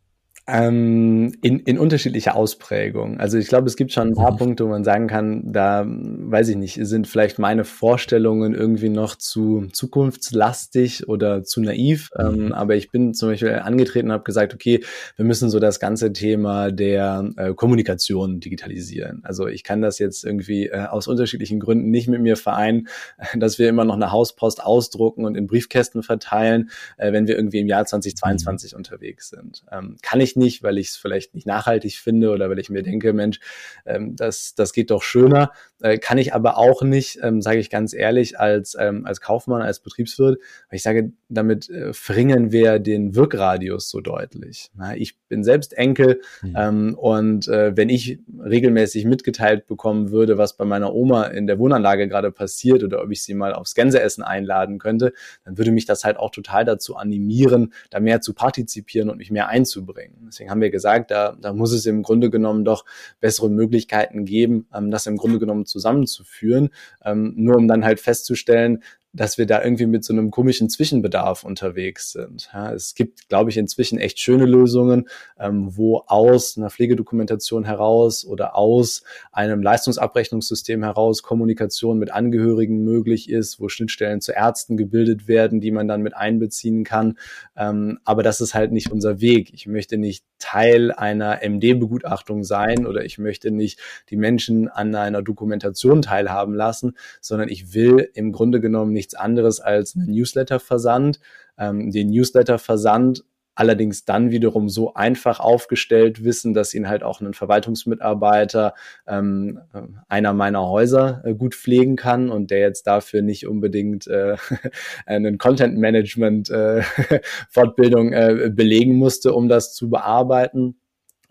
[0.49, 3.19] Ähm, in, in unterschiedlicher Ausprägung.
[3.19, 4.37] Also ich glaube, es gibt schon ein paar mhm.
[4.37, 9.17] Punkte, wo man sagen kann, da weiß ich nicht, sind vielleicht meine Vorstellungen irgendwie noch
[9.17, 12.11] zu zukunftslastig oder zu naiv.
[12.17, 12.51] Ähm, mhm.
[12.53, 14.85] aber ich bin zum Beispiel angetreten und habe gesagt, okay,
[15.17, 19.23] wir müssen so das ganze Thema der äh, Kommunikation digitalisieren.
[19.25, 22.87] Also ich kann das jetzt irgendwie äh, aus unterschiedlichen Gründen nicht mit mir vereinen,
[23.35, 27.59] dass wir immer noch eine Hauspost ausdrucken und in Briefkästen verteilen, äh, wenn wir irgendwie
[27.59, 28.77] im Jahr 2022 mhm.
[28.77, 29.65] unterwegs sind.
[29.73, 32.83] Ähm, kann ich nicht, weil ich es vielleicht nicht nachhaltig finde oder weil ich mir
[32.83, 33.39] denke, Mensch,
[33.85, 35.51] ähm, das, das geht doch schöner.
[35.79, 39.61] Äh, kann ich aber auch nicht, ähm, sage ich ganz ehrlich, als, ähm, als Kaufmann,
[39.61, 44.71] als Betriebswirt, weil ich sage, damit äh, verringern wir den Wirkradius so deutlich.
[44.75, 46.55] Na, ich bin selbst Enkel mhm.
[46.57, 51.59] ähm, und äh, wenn ich regelmäßig mitgeteilt bekommen würde, was bei meiner Oma in der
[51.59, 55.13] Wohnanlage gerade passiert oder ob ich sie mal aufs Gänseessen einladen könnte,
[55.45, 59.31] dann würde mich das halt auch total dazu animieren, da mehr zu partizipieren und mich
[59.31, 60.26] mehr einzubringen.
[60.27, 62.85] Deswegen haben wir gesagt, da, da muss es im Grunde genommen doch
[63.19, 66.69] bessere Möglichkeiten geben, ähm, das im Grunde genommen zusammenzuführen,
[67.03, 68.83] ähm, nur um dann halt festzustellen,
[69.17, 72.49] dass wir da irgendwie mit so einem komischen Zwischenbedarf unterwegs sind.
[72.53, 78.25] Ja, es gibt, glaube ich, inzwischen echt schöne Lösungen, ähm, wo aus einer Pflegedokumentation heraus
[78.25, 85.27] oder aus einem Leistungsabrechnungssystem heraus Kommunikation mit Angehörigen möglich ist, wo Schnittstellen zu Ärzten gebildet
[85.27, 87.17] werden, die man dann mit einbeziehen kann.
[87.55, 89.53] Ähm, aber das ist halt nicht unser Weg.
[89.53, 95.21] Ich möchte nicht Teil einer MD-Begutachtung sein oder ich möchte nicht die Menschen an einer
[95.23, 101.19] Dokumentation teilhaben lassen, sondern ich will im Grunde genommen nichts anderes als einen Newsletter-Versand.
[101.57, 103.23] Ähm, den Newsletter-Versand
[103.55, 108.75] allerdings dann wiederum so einfach aufgestellt wissen, dass ihn halt auch ein Verwaltungsmitarbeiter
[109.07, 109.61] ähm,
[110.07, 114.35] einer meiner Häuser äh, gut pflegen kann und der jetzt dafür nicht unbedingt äh,
[115.07, 116.81] einen Content Management äh,
[117.49, 120.79] Fortbildung äh, belegen musste, um das zu bearbeiten.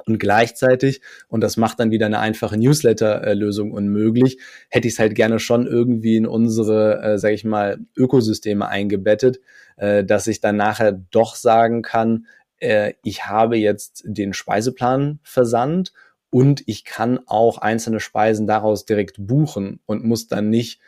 [0.09, 4.39] Und gleichzeitig, und das macht dann wieder eine einfache Newsletter-Lösung unmöglich,
[4.71, 9.41] hätte ich es halt gerne schon irgendwie in unsere, äh, sage ich mal, Ökosysteme eingebettet,
[9.77, 12.27] äh, dass ich dann nachher doch sagen kann,
[12.59, 15.93] äh, ich habe jetzt den Speiseplan versandt
[16.31, 20.81] und ich kann auch einzelne Speisen daraus direkt buchen und muss dann nicht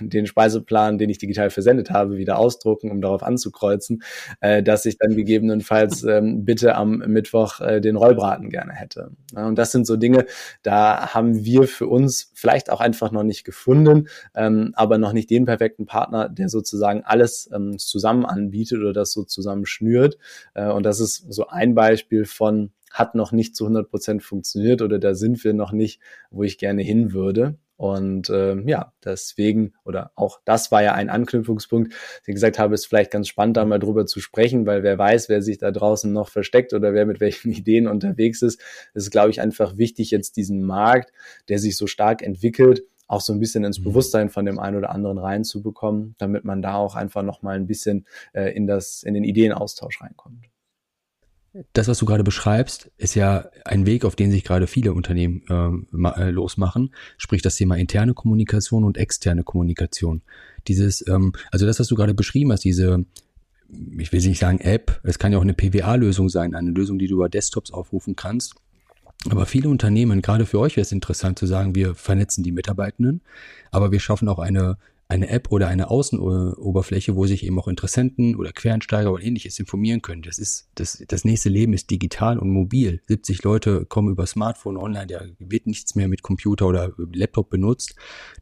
[0.00, 4.02] den Speiseplan, den ich digital versendet habe, wieder ausdrucken, um darauf anzukreuzen,
[4.40, 9.12] äh, dass ich dann gegebenenfalls ähm, bitte am Mittwoch äh, den Rollbraten gerne hätte.
[9.34, 10.26] Ja, und das sind so Dinge,
[10.62, 15.30] da haben wir für uns vielleicht auch einfach noch nicht gefunden, ähm, aber noch nicht
[15.30, 20.18] den perfekten Partner, der sozusagen alles ähm, zusammen anbietet oder das so zusammen schnürt.
[20.54, 24.82] Äh, und das ist so ein Beispiel von hat noch nicht zu 100 Prozent funktioniert
[24.82, 27.56] oder da sind wir noch nicht, wo ich gerne hin würde.
[27.82, 31.92] Und äh, ja, deswegen, oder auch das war ja ein Anknüpfungspunkt,
[32.24, 35.28] ich gesagt habe, ist vielleicht ganz spannend, da mal drüber zu sprechen, weil wer weiß,
[35.28, 38.60] wer sich da draußen noch versteckt oder wer mit welchen Ideen unterwegs ist.
[38.94, 41.12] Es ist, glaube ich, einfach wichtig, jetzt diesen Markt,
[41.48, 43.84] der sich so stark entwickelt, auch so ein bisschen ins mhm.
[43.84, 48.06] Bewusstsein von dem einen oder anderen reinzubekommen, damit man da auch einfach nochmal ein bisschen
[48.32, 50.51] äh, in das, in den Ideenaustausch reinkommt
[51.72, 55.42] das, was du gerade beschreibst, ist ja ein Weg, auf den sich gerade viele Unternehmen
[55.50, 55.86] ähm,
[56.16, 60.22] äh, losmachen, sprich das Thema interne Kommunikation und externe Kommunikation.
[60.68, 63.04] Dieses, ähm, also das, was du gerade beschrieben hast, diese,
[63.98, 67.06] ich will nicht sagen App, es kann ja auch eine PWA-Lösung sein, eine Lösung, die
[67.06, 68.54] du über Desktops aufrufen kannst.
[69.30, 73.20] Aber viele Unternehmen, gerade für euch wäre es interessant zu sagen, wir vernetzen die Mitarbeitenden,
[73.70, 74.78] aber wir schaffen auch eine
[75.12, 80.00] eine App oder eine Außenoberfläche, wo sich eben auch Interessenten oder Quereinsteiger oder ähnliches informieren
[80.00, 80.22] können.
[80.22, 83.00] Das ist, das, das nächste Leben ist digital und mobil.
[83.08, 87.94] 70 Leute kommen über Smartphone online, da wird nichts mehr mit Computer oder Laptop benutzt.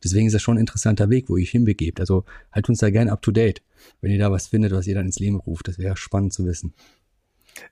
[0.03, 1.99] Deswegen ist das schon ein interessanter Weg, wo ihr hinbegebt.
[1.99, 3.63] Also halt uns da gerne up to date,
[4.01, 5.67] wenn ihr da was findet, was ihr dann ins Leben ruft.
[5.67, 6.73] Das wäre spannend zu wissen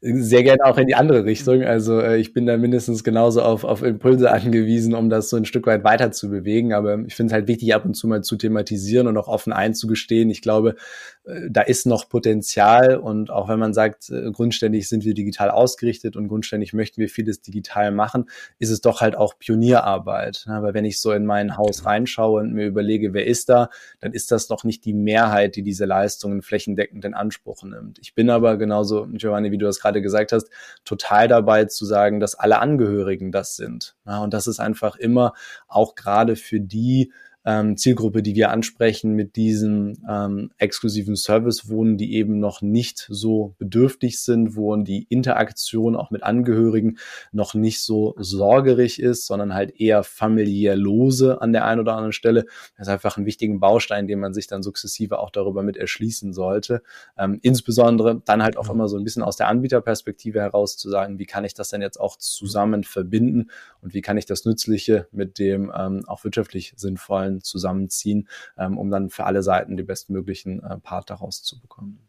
[0.01, 1.62] sehr gerne auch in die andere Richtung.
[1.62, 5.45] Also äh, ich bin da mindestens genauso auf, auf Impulse angewiesen, um das so ein
[5.45, 6.73] Stück weit weiter zu bewegen.
[6.73, 9.53] Aber ich finde es halt wichtig, ab und zu mal zu thematisieren und auch offen
[9.53, 10.31] einzugestehen.
[10.31, 10.77] Ich glaube,
[11.25, 15.51] äh, da ist noch Potenzial und auch wenn man sagt, äh, grundständig sind wir digital
[15.51, 18.27] ausgerichtet und grundständig möchten wir vieles digital machen,
[18.59, 20.47] ist es doch halt auch Pionierarbeit.
[20.49, 21.91] Aber wenn ich so in mein Haus genau.
[21.91, 25.62] reinschaue und mir überlege, wer ist da, dann ist das noch nicht die Mehrheit, die
[25.62, 27.99] diese Leistungen flächendeckend in Anspruch nimmt.
[28.01, 30.48] Ich bin aber genauso, Giovanni, wie du das gerade gesagt hast,
[30.85, 33.96] total dabei zu sagen, dass alle Angehörigen das sind.
[34.04, 35.35] und das ist einfach immer
[35.66, 37.12] auch gerade für die,
[37.48, 43.54] ähm, Zielgruppe, die wir ansprechen mit diesen ähm, exklusiven Servicewohnen, die eben noch nicht so
[43.58, 46.98] bedürftig sind, wo die Interaktion auch mit Angehörigen
[47.32, 52.12] noch nicht so sorgerig ist, sondern halt eher familiär lose an der einen oder anderen
[52.12, 52.44] Stelle.
[52.76, 56.34] Das ist einfach ein wichtigen Baustein, den man sich dann sukzessive auch darüber mit erschließen
[56.34, 56.82] sollte.
[57.16, 61.18] Ähm, insbesondere dann halt auch immer so ein bisschen aus der Anbieterperspektive heraus zu sagen,
[61.18, 63.48] wie kann ich das denn jetzt auch zusammen verbinden
[63.80, 68.90] und wie kann ich das Nützliche mit dem ähm, auch wirtschaftlich sinnvollen zusammenziehen, ähm, um
[68.90, 72.09] dann für alle Seiten die bestmöglichen äh, Part daraus zu bekommen.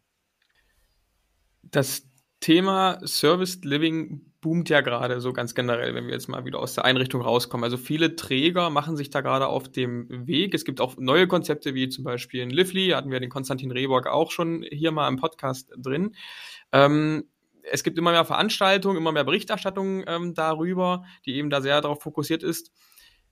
[1.63, 2.04] Das
[2.39, 6.74] Thema Service Living boomt ja gerade so ganz generell, wenn wir jetzt mal wieder aus
[6.74, 7.65] der Einrichtung rauskommen.
[7.65, 10.54] Also viele Träger machen sich da gerade auf dem Weg.
[10.54, 14.08] Es gibt auch neue Konzepte wie zum Beispiel in Lively, hatten wir den Konstantin Rehborg
[14.08, 16.15] auch schon hier mal im Podcast drin.
[16.72, 17.26] Ähm,
[17.63, 22.02] es gibt immer mehr Veranstaltungen, immer mehr Berichterstattung ähm, darüber, die eben da sehr darauf
[22.02, 22.72] fokussiert ist.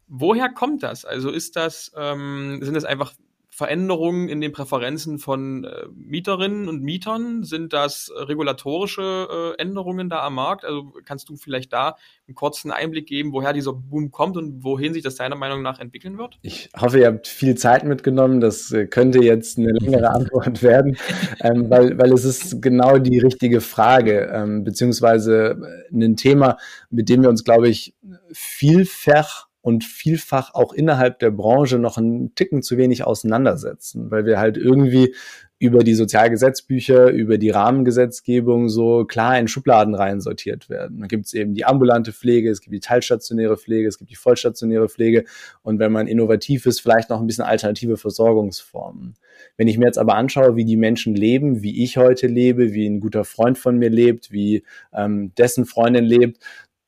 [0.07, 1.05] Woher kommt das?
[1.05, 3.13] Also ist das, ähm, sind das einfach
[3.57, 7.43] Veränderungen in den Präferenzen von äh, Mieterinnen und Mietern?
[7.43, 10.63] Sind das regulatorische äh, Änderungen da am Markt?
[10.63, 11.95] Also kannst du vielleicht da
[12.27, 15.79] einen kurzen Einblick geben, woher dieser Boom kommt und wohin sich das deiner Meinung nach
[15.79, 16.37] entwickeln wird?
[16.43, 18.41] Ich hoffe, ihr habt viel Zeit mitgenommen.
[18.41, 20.95] Das äh, könnte jetzt eine längere Antwort werden,
[21.41, 25.57] ähm, weil, weil es ist genau die richtige Frage, ähm, beziehungsweise
[25.91, 26.57] äh, ein Thema,
[26.91, 27.95] mit dem wir uns, glaube ich,
[28.31, 34.39] vielfach und vielfach auch innerhalb der Branche noch einen Ticken zu wenig auseinandersetzen, weil wir
[34.39, 35.13] halt irgendwie
[35.60, 41.01] über die Sozialgesetzbücher, über die Rahmengesetzgebung so klar in Schubladen rein sortiert werden.
[41.01, 44.15] Da gibt es eben die ambulante Pflege, es gibt die teilstationäre Pflege, es gibt die
[44.15, 45.25] vollstationäre Pflege
[45.63, 49.15] und wenn man innovativ ist, vielleicht noch ein bisschen alternative Versorgungsformen.
[49.58, 52.88] Wenn ich mir jetzt aber anschaue, wie die Menschen leben, wie ich heute lebe, wie
[52.88, 56.39] ein guter Freund von mir lebt, wie ähm, dessen Freundin lebt,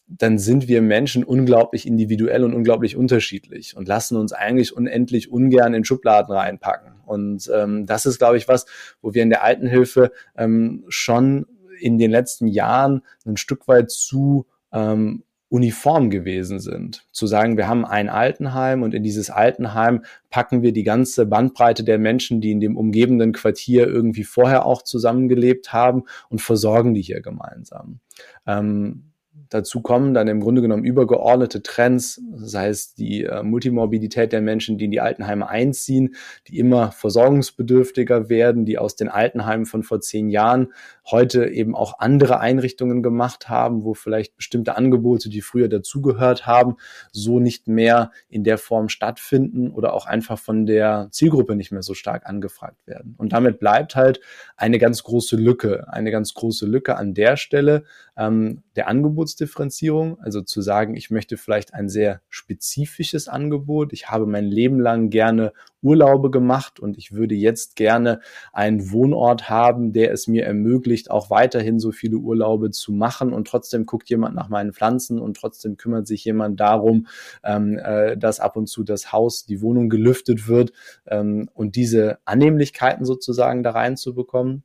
[0.09, 5.73] dann sind wir Menschen unglaublich individuell und unglaublich unterschiedlich und lassen uns eigentlich unendlich ungern
[5.73, 6.93] in Schubladen reinpacken.
[7.05, 8.65] Und ähm, das ist, glaube ich, was,
[9.01, 11.45] wo wir in der Altenhilfe ähm, schon
[11.79, 17.07] in den letzten Jahren ein Stück weit zu ähm, uniform gewesen sind.
[17.11, 21.83] Zu sagen, wir haben ein Altenheim und in dieses Altenheim packen wir die ganze Bandbreite
[21.83, 27.01] der Menschen, die in dem umgebenden Quartier irgendwie vorher auch zusammengelebt haben und versorgen die
[27.01, 27.99] hier gemeinsam.
[28.45, 29.09] Ähm,
[29.49, 34.77] Dazu kommen dann im Grunde genommen übergeordnete Trends, sei es die äh, Multimorbidität der Menschen,
[34.77, 36.15] die in die Altenheime einziehen,
[36.47, 40.73] die immer versorgungsbedürftiger werden, die aus den Altenheimen von vor zehn Jahren
[41.11, 46.75] heute eben auch andere Einrichtungen gemacht haben, wo vielleicht bestimmte Angebote, die früher dazugehört haben,
[47.11, 51.83] so nicht mehr in der Form stattfinden oder auch einfach von der Zielgruppe nicht mehr
[51.83, 53.15] so stark angefragt werden.
[53.17, 54.19] Und damit bleibt halt
[54.57, 57.83] eine ganz große Lücke, eine ganz große Lücke an der Stelle
[58.17, 63.93] ähm, der Angebots Angebotsdifferenzierung, also zu sagen, ich möchte vielleicht ein sehr spezifisches Angebot.
[63.93, 68.19] Ich habe mein Leben lang gerne Urlaube gemacht und ich würde jetzt gerne
[68.51, 73.47] einen Wohnort haben, der es mir ermöglicht, auch weiterhin so viele Urlaube zu machen und
[73.47, 77.07] trotzdem guckt jemand nach meinen Pflanzen und trotzdem kümmert sich jemand darum,
[77.43, 80.71] ähm, äh, dass ab und zu das Haus, die Wohnung gelüftet wird
[81.07, 84.63] ähm, und diese Annehmlichkeiten sozusagen da reinzubekommen.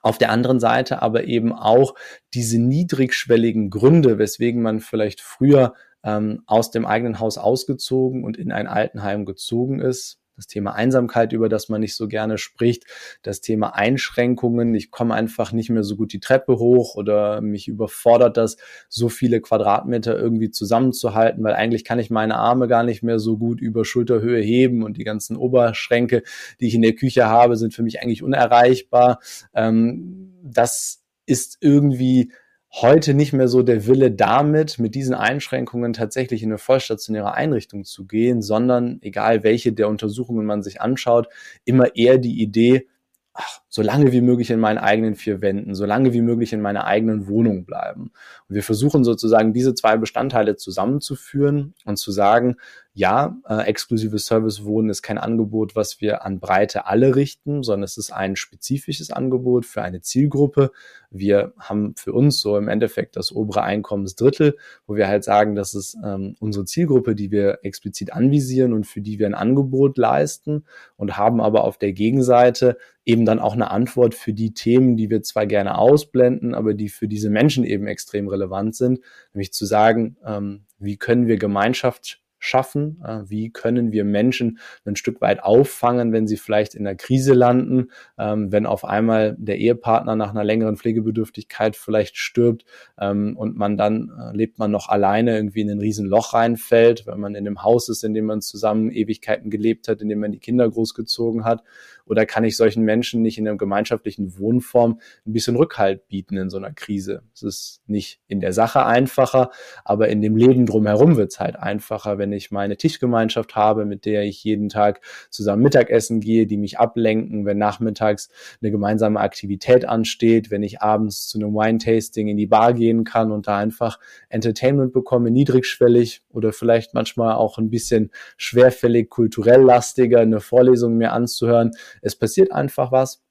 [0.00, 1.94] Auf der anderen Seite aber eben auch
[2.34, 8.52] diese niedrigschwelligen Gründe, weswegen man vielleicht früher ähm, aus dem eigenen Haus ausgezogen und in
[8.52, 12.84] ein Altenheim gezogen ist, das Thema Einsamkeit, über das man nicht so gerne spricht,
[13.22, 17.68] das Thema Einschränkungen, ich komme einfach nicht mehr so gut die Treppe hoch oder mich
[17.68, 18.56] überfordert das,
[18.88, 23.38] so viele Quadratmeter irgendwie zusammenzuhalten, weil eigentlich kann ich meine Arme gar nicht mehr so
[23.38, 26.22] gut über Schulterhöhe heben und die ganzen Oberschränke,
[26.60, 29.20] die ich in der Küche habe, sind für mich eigentlich unerreichbar.
[29.54, 32.32] Ähm, das ist irgendwie
[32.72, 37.84] heute nicht mehr so der Wille damit, mit diesen Einschränkungen tatsächlich in eine vollstationäre Einrichtung
[37.84, 41.28] zu gehen, sondern egal welche der Untersuchungen man sich anschaut,
[41.64, 42.88] immer eher die Idee,
[43.34, 46.60] ach, so lange wie möglich in meinen eigenen vier Wänden, so lange wie möglich in
[46.60, 48.12] meiner eigenen Wohnung bleiben.
[48.46, 52.56] Und wir versuchen sozusagen diese zwei Bestandteile zusammenzuführen und zu sagen,
[52.94, 57.96] ja, äh, exklusives Servicewohnen ist kein Angebot, was wir an Breite alle richten, sondern es
[57.96, 60.70] ist ein spezifisches Angebot für eine Zielgruppe.
[61.10, 65.72] Wir haben für uns so im Endeffekt das obere Einkommensdrittel, wo wir halt sagen, das
[65.72, 70.66] ist ähm, unsere Zielgruppe, die wir explizit anvisieren und für die wir ein Angebot leisten
[70.96, 75.10] und haben aber auf der Gegenseite eben dann auch eine Antwort für die Themen, die
[75.10, 79.00] wir zwar gerne ausblenden, aber die für diese Menschen eben extrem relevant sind,
[79.32, 83.00] nämlich zu sagen, ähm, wie können wir Gemeinschaft schaffen?
[83.04, 87.34] Äh, wie können wir Menschen ein Stück weit auffangen, wenn sie vielleicht in der Krise
[87.34, 92.64] landen, ähm, wenn auf einmal der Ehepartner nach einer längeren Pflegebedürftigkeit vielleicht stirbt
[92.98, 97.20] ähm, und man dann äh, lebt man noch alleine irgendwie in ein Riesenloch reinfällt, wenn
[97.20, 100.32] man in dem Haus ist, in dem man zusammen Ewigkeiten gelebt hat, in dem man
[100.32, 101.62] die Kinder großgezogen hat
[102.06, 106.50] oder kann ich solchen Menschen nicht in einer gemeinschaftlichen Wohnform ein bisschen Rückhalt bieten in
[106.50, 107.22] so einer Krise?
[107.34, 109.50] Es ist nicht in der Sache einfacher,
[109.84, 114.04] aber in dem Leben drumherum wird es halt einfacher, wenn ich meine Tischgemeinschaft habe, mit
[114.04, 118.28] der ich jeden Tag zusammen Mittagessen gehe, die mich ablenken, wenn nachmittags
[118.60, 123.32] eine gemeinsame Aktivität ansteht, wenn ich abends zu einem Wine-Tasting in die Bar gehen kann
[123.32, 130.20] und da einfach Entertainment bekomme, niedrigschwellig oder vielleicht manchmal auch ein bisschen schwerfällig, kulturell lastiger,
[130.20, 133.22] eine Vorlesung mir anzuhören, es passiert einfach was.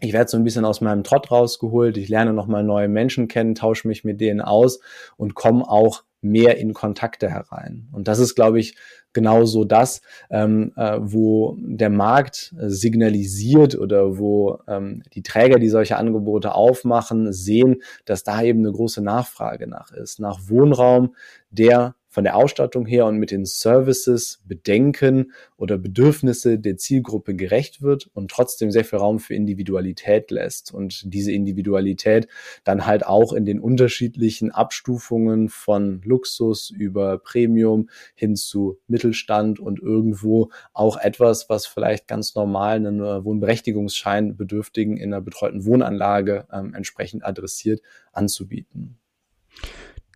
[0.00, 1.96] Ich werde so ein bisschen aus meinem Trott rausgeholt.
[1.96, 4.78] Ich lerne nochmal neue Menschen kennen, tausche mich mit denen aus
[5.16, 7.88] und komme auch mehr in Kontakte herein.
[7.92, 8.76] Und das ist, glaube ich,
[9.12, 15.96] genauso das, ähm, äh, wo der Markt signalisiert oder wo ähm, die Träger, die solche
[15.96, 21.14] Angebote aufmachen, sehen, dass da eben eine große Nachfrage nach ist, nach Wohnraum,
[21.50, 27.80] der von der Ausstattung her und mit den Services, Bedenken oder Bedürfnisse der Zielgruppe gerecht
[27.80, 32.26] wird und trotzdem sehr viel Raum für Individualität lässt und diese Individualität
[32.64, 39.78] dann halt auch in den unterschiedlichen Abstufungen von Luxus über Premium hin zu Mittelstand und
[39.78, 46.74] irgendwo auch etwas, was vielleicht ganz normal einen Wohnberechtigungsschein Bedürftigen in einer betreuten Wohnanlage ähm,
[46.74, 48.98] entsprechend adressiert anzubieten.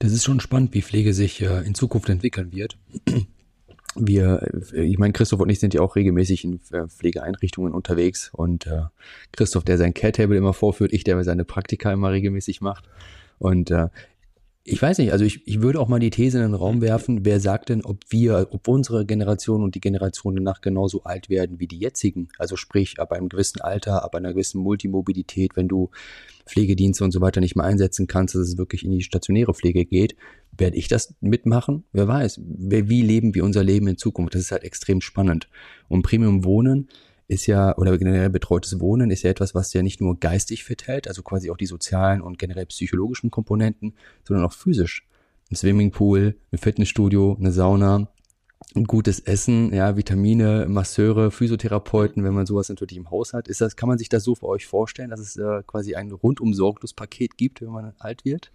[0.03, 2.77] Das ist schon spannend, wie Pflege sich äh, in Zukunft entwickeln wird.
[3.95, 8.29] Wir, äh, ich meine, Christoph und ich sind ja auch regelmäßig in äh, Pflegeeinrichtungen unterwegs
[8.33, 8.83] und äh,
[9.31, 12.89] Christoph, der sein Care-Table immer vorführt, ich, der seine Praktika immer regelmäßig macht.
[13.39, 13.91] Und äh,
[14.65, 17.25] ich weiß nicht, also ich, ich würde auch mal die These in den Raum werfen,
[17.25, 21.59] wer sagt denn, ob wir, ob unsere Generation und die Generation danach genauso alt werden
[21.59, 22.29] wie die jetzigen?
[22.39, 25.91] Also sprich, ab einem gewissen Alter, ab einer gewissen Multimobilität, wenn du
[26.47, 29.85] Pflegedienste und so weiter nicht mehr einsetzen kannst, dass es wirklich in die stationäre Pflege
[29.85, 30.15] geht,
[30.57, 31.85] werde ich das mitmachen?
[31.93, 34.35] Wer weiß, wie leben wir unser Leben in Zukunft?
[34.35, 35.49] Das ist halt extrem spannend.
[35.89, 36.89] Und Premium Wohnen
[37.33, 40.87] ist ja, oder generell betreutes Wohnen ist ja etwas, was ja nicht nur geistig fit
[40.87, 45.07] hält, also quasi auch die sozialen und generell psychologischen Komponenten, sondern auch physisch.
[45.51, 48.09] Ein Swimmingpool, ein Fitnessstudio, eine Sauna,
[48.75, 53.49] ein gutes Essen, ja, Vitamine, Masseure, Physiotherapeuten, wenn man sowas natürlich im Haus hat.
[53.49, 56.11] Ist das, kann man sich das so für euch vorstellen, dass es äh, quasi ein
[56.13, 58.51] rundum sorglos Paket gibt, wenn man alt wird?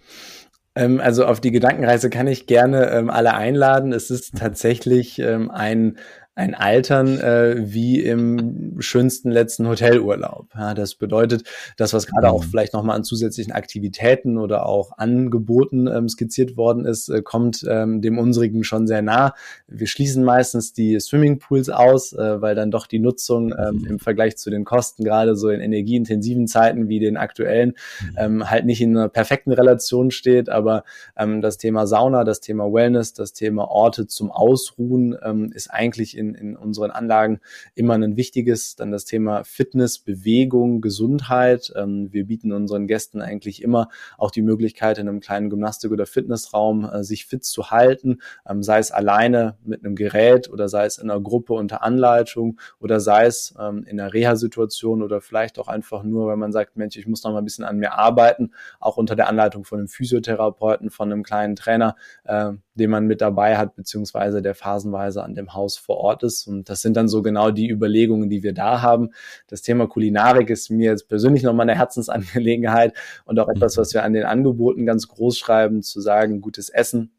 [0.75, 3.93] Ähm, also auf die Gedankenreise kann ich gerne ähm, alle einladen.
[3.93, 5.97] Es ist tatsächlich ähm, ein,
[6.37, 10.49] ein Altern äh, wie im schönsten letzten Hotelurlaub.
[10.55, 11.43] Ja, das bedeutet,
[11.77, 12.49] das, was gerade auch mhm.
[12.49, 18.03] vielleicht nochmal an zusätzlichen Aktivitäten oder auch Angeboten ähm, skizziert worden ist, äh, kommt ähm,
[18.03, 19.33] dem unsrigen schon sehr nah.
[19.67, 24.37] Wir schließen meistens die Swimmingpools aus, äh, weil dann doch die Nutzung ähm, im Vergleich
[24.37, 28.15] zu den Kosten gerade so in energieintensiven Zeiten wie den aktuellen mhm.
[28.15, 30.49] ähm, halt nicht in einer perfekten Relation steht.
[30.49, 30.83] Aber
[31.17, 36.15] ähm, das Thema Sauna, das Thema Wellness, das Thema Orte zum Ausruhen ähm, ist eigentlich
[36.15, 37.39] in in, in unseren Anlagen
[37.75, 38.75] immer ein wichtiges.
[38.75, 41.71] Dann das Thema Fitness, Bewegung, Gesundheit.
[41.75, 46.05] Ähm, wir bieten unseren Gästen eigentlich immer auch die Möglichkeit, in einem kleinen Gymnastik- oder
[46.05, 50.85] Fitnessraum äh, sich fit zu halten, ähm, sei es alleine mit einem Gerät oder sei
[50.85, 55.59] es in einer Gruppe unter Anleitung oder sei es ähm, in einer Reha-Situation oder vielleicht
[55.59, 57.93] auch einfach nur, wenn man sagt, Mensch, ich muss noch mal ein bisschen an mir
[57.93, 63.05] arbeiten, auch unter der Anleitung von einem Physiotherapeuten, von einem kleinen Trainer, äh, den man
[63.05, 66.47] mit dabei hat, beziehungsweise der phasenweise an dem Haus vor Ort ist.
[66.47, 69.09] Und das sind dann so genau die Überlegungen, die wir da haben.
[69.47, 73.81] Das Thema Kulinarik ist mir jetzt persönlich nochmal eine Herzensangelegenheit und auch etwas, mhm.
[73.81, 77.16] was wir an den Angeboten ganz groß schreiben, zu sagen, gutes Essen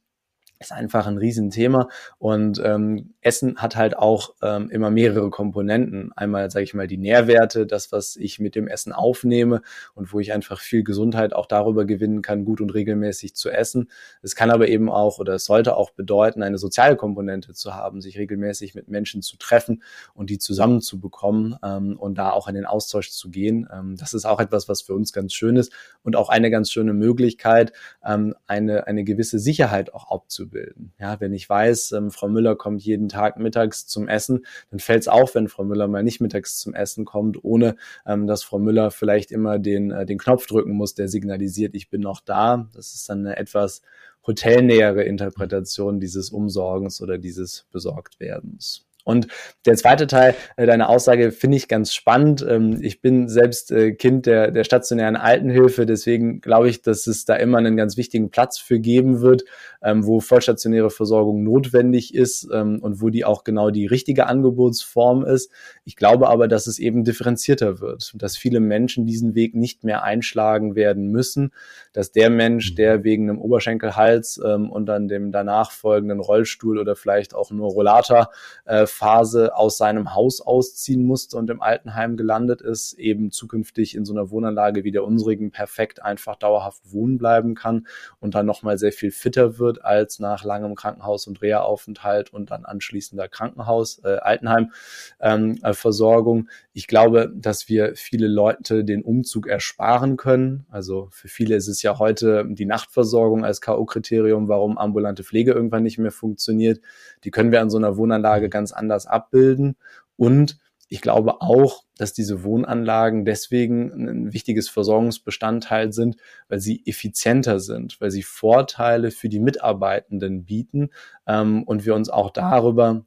[0.60, 6.12] ist einfach ein Riesenthema und ähm, Essen hat halt auch ähm, immer mehrere Komponenten.
[6.16, 9.62] Einmal, sage ich mal, die Nährwerte, das, was ich mit dem Essen aufnehme
[9.94, 13.88] und wo ich einfach viel Gesundheit auch darüber gewinnen kann, gut und regelmäßig zu essen.
[14.22, 18.00] Es kann aber eben auch oder es sollte auch bedeuten, eine soziale Komponente zu haben,
[18.00, 19.82] sich regelmäßig mit Menschen zu treffen
[20.14, 23.68] und die zusammenzubekommen ähm, und da auch in den Austausch zu gehen.
[23.72, 26.72] Ähm, das ist auch etwas, was für uns ganz schön ist und auch eine ganz
[26.72, 27.72] schöne Möglichkeit,
[28.04, 30.92] ähm, eine, eine gewisse Sicherheit auch abzubilden abzubilden.
[30.98, 35.02] Ja, wenn ich weiß, ähm, Frau Müller kommt jeden Tag mittags zum Essen, dann fällt
[35.02, 38.58] es auf, wenn Frau Müller mal nicht mittags zum Essen kommt, ohne ähm, dass Frau
[38.58, 42.68] Müller vielleicht immer den, äh, den Knopf drücken muss, der signalisiert, ich bin noch da.
[42.74, 43.82] Das ist dann eine etwas
[44.26, 48.87] hotelnähere Interpretation dieses Umsorgens oder dieses Besorgtwerdens.
[49.08, 49.26] Und
[49.64, 52.44] der zweite Teil äh, deiner Aussage finde ich ganz spannend.
[52.46, 57.24] Ähm, ich bin selbst äh, Kind der, der stationären Altenhilfe, deswegen glaube ich, dass es
[57.24, 59.44] da immer einen ganz wichtigen Platz für geben wird,
[59.82, 65.24] ähm, wo vollstationäre Versorgung notwendig ist ähm, und wo die auch genau die richtige Angebotsform
[65.24, 65.50] ist.
[65.84, 70.02] Ich glaube aber, dass es eben differenzierter wird, dass viele Menschen diesen Weg nicht mehr
[70.02, 71.54] einschlagen werden müssen,
[71.94, 72.76] dass der Mensch, mhm.
[72.76, 77.70] der wegen einem Oberschenkelhals ähm, und dann dem danach folgenden Rollstuhl oder vielleicht auch nur
[77.70, 84.04] Rollator-Phase äh, aus seinem Haus ausziehen musste und im Altenheim gelandet ist, eben zukünftig in
[84.04, 87.86] so einer Wohnanlage wie der unsrigen perfekt einfach dauerhaft wohnen bleiben kann
[88.20, 92.64] und dann nochmal sehr viel fitter wird als nach langem Krankenhaus- und Reha-Aufenthalt und dann
[92.64, 96.38] anschließender Krankenhaus, äh, Altenheim-Versorgung.
[96.38, 100.64] Ähm, ich glaube, dass wir viele Leute den Umzug ersparen können.
[100.70, 105.82] Also für viele ist es ja heute die Nachtversorgung als K.O.-Kriterium, warum ambulante Pflege irgendwann
[105.82, 106.80] nicht mehr funktioniert.
[107.24, 109.74] Die können wir an so einer Wohnanlage ganz anders abbilden.
[110.14, 116.16] Und ich glaube auch, dass diese Wohnanlagen deswegen ein wichtiges Versorgungsbestandteil sind,
[116.48, 120.90] weil sie effizienter sind, weil sie Vorteile für die Mitarbeitenden bieten
[121.26, 123.04] ähm, und wir uns auch darüber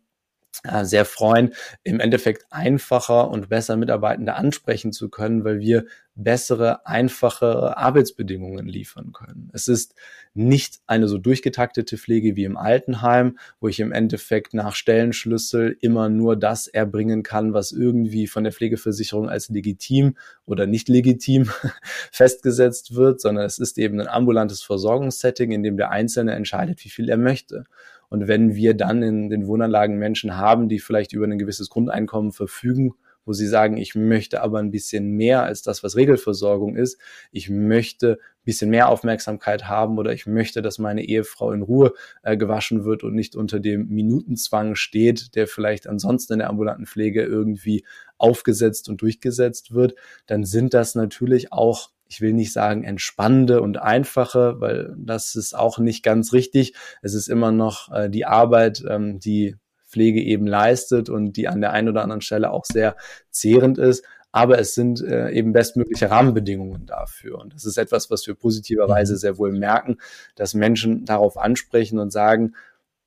[0.83, 7.77] sehr freuen, im Endeffekt einfacher und besser Mitarbeitende ansprechen zu können, weil wir bessere, einfache
[7.77, 9.49] Arbeitsbedingungen liefern können.
[9.53, 9.95] Es ist
[10.33, 16.09] nicht eine so durchgetaktete Pflege wie im Altenheim, wo ich im Endeffekt nach Stellenschlüssel immer
[16.09, 21.49] nur das erbringen kann, was irgendwie von der Pflegeversicherung als legitim oder nicht legitim
[22.11, 26.89] festgesetzt wird, sondern es ist eben ein ambulantes Versorgungssetting, in dem der Einzelne entscheidet, wie
[26.89, 27.65] viel er möchte.
[28.11, 32.33] Und wenn wir dann in den Wohnanlagen Menschen haben, die vielleicht über ein gewisses Grundeinkommen
[32.33, 32.93] verfügen,
[33.23, 36.99] wo sie sagen, ich möchte aber ein bisschen mehr als das, was Regelversorgung ist.
[37.31, 41.93] Ich möchte ein bisschen mehr Aufmerksamkeit haben oder ich möchte, dass meine Ehefrau in Ruhe
[42.21, 46.87] äh, gewaschen wird und nicht unter dem Minutenzwang steht, der vielleicht ansonsten in der ambulanten
[46.87, 47.85] Pflege irgendwie
[48.17, 49.95] aufgesetzt und durchgesetzt wird,
[50.25, 55.57] dann sind das natürlich auch ich will nicht sagen entspannende und einfache, weil das ist
[55.57, 56.73] auch nicht ganz richtig.
[57.01, 59.55] Es ist immer noch äh, die Arbeit, ähm, die
[59.87, 62.97] Pflege eben leistet und die an der einen oder anderen Stelle auch sehr
[63.29, 64.03] zehrend ist.
[64.33, 67.39] Aber es sind äh, eben bestmögliche Rahmenbedingungen dafür.
[67.39, 69.17] Und das ist etwas, was wir positiverweise mhm.
[69.17, 69.97] sehr wohl merken,
[70.35, 72.55] dass Menschen darauf ansprechen und sagen,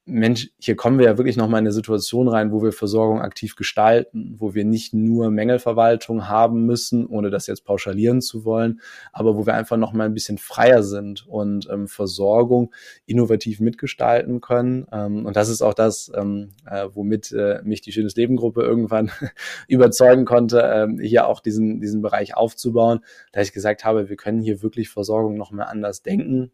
[0.07, 3.57] Mensch, hier kommen wir ja wirklich nochmal in eine Situation rein, wo wir Versorgung aktiv
[3.57, 8.83] gestalten, wo wir nicht nur Mängelverwaltung haben müssen, ohne das jetzt pauschalieren zu wollen,
[9.13, 12.75] aber wo wir einfach nochmal ein bisschen freier sind und ähm, Versorgung
[13.07, 14.87] innovativ mitgestalten können.
[14.93, 18.63] Ähm, und das ist auch das, ähm, äh, womit äh, mich die Schönes Leben Gruppe
[18.63, 19.11] irgendwann
[19.69, 23.01] überzeugen konnte, ähm, hier auch diesen, diesen Bereich aufzubauen,
[23.33, 26.53] da ich gesagt habe, wir können hier wirklich Versorgung nochmal anders denken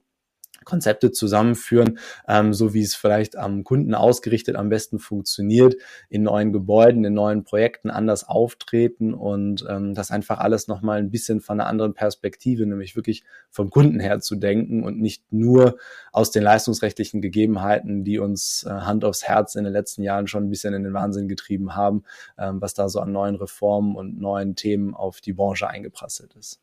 [0.64, 1.98] Konzepte zusammenführen,
[2.28, 5.76] ähm, so wie es vielleicht am Kunden ausgerichtet am besten funktioniert,
[6.08, 11.10] in neuen Gebäuden, in neuen Projekten anders auftreten und ähm, das einfach alles nochmal ein
[11.10, 15.78] bisschen von einer anderen Perspektive, nämlich wirklich vom Kunden her zu denken und nicht nur
[16.12, 20.44] aus den leistungsrechtlichen Gegebenheiten, die uns äh, Hand aufs Herz in den letzten Jahren schon
[20.44, 22.04] ein bisschen in den Wahnsinn getrieben haben,
[22.38, 26.60] ähm, was da so an neuen Reformen und neuen Themen auf die Branche eingeprasselt ist.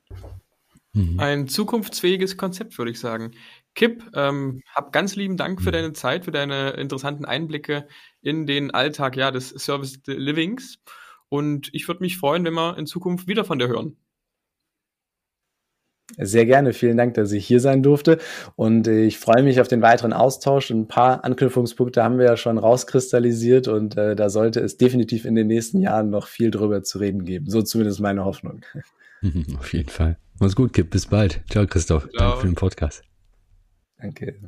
[0.93, 1.19] Mhm.
[1.19, 3.31] Ein zukunftsfähiges Konzept, würde ich sagen.
[3.78, 7.88] Kip, ähm, hab ganz lieben Dank für deine Zeit, für deine interessanten Einblicke
[8.21, 10.80] in den Alltag ja, des Service Livings.
[11.30, 13.95] Und ich würde mich freuen, wenn wir in Zukunft wieder von dir hören.
[16.17, 16.73] Sehr gerne.
[16.73, 18.17] Vielen Dank, dass ich hier sein durfte.
[18.55, 20.71] Und äh, ich freue mich auf den weiteren Austausch.
[20.71, 25.36] Ein paar Anknüpfungspunkte haben wir ja schon rauskristallisiert und äh, da sollte es definitiv in
[25.36, 27.49] den nächsten Jahren noch viel drüber zu reden geben.
[27.49, 28.61] So zumindest meine Hoffnung.
[29.59, 30.17] Auf jeden Fall.
[30.39, 30.89] Mach's gut, Kip.
[30.89, 31.41] Bis bald.
[31.49, 32.09] Ciao, Christoph.
[32.09, 32.30] Ciao.
[32.30, 33.07] Danke für den Podcast.
[33.99, 34.39] Danke.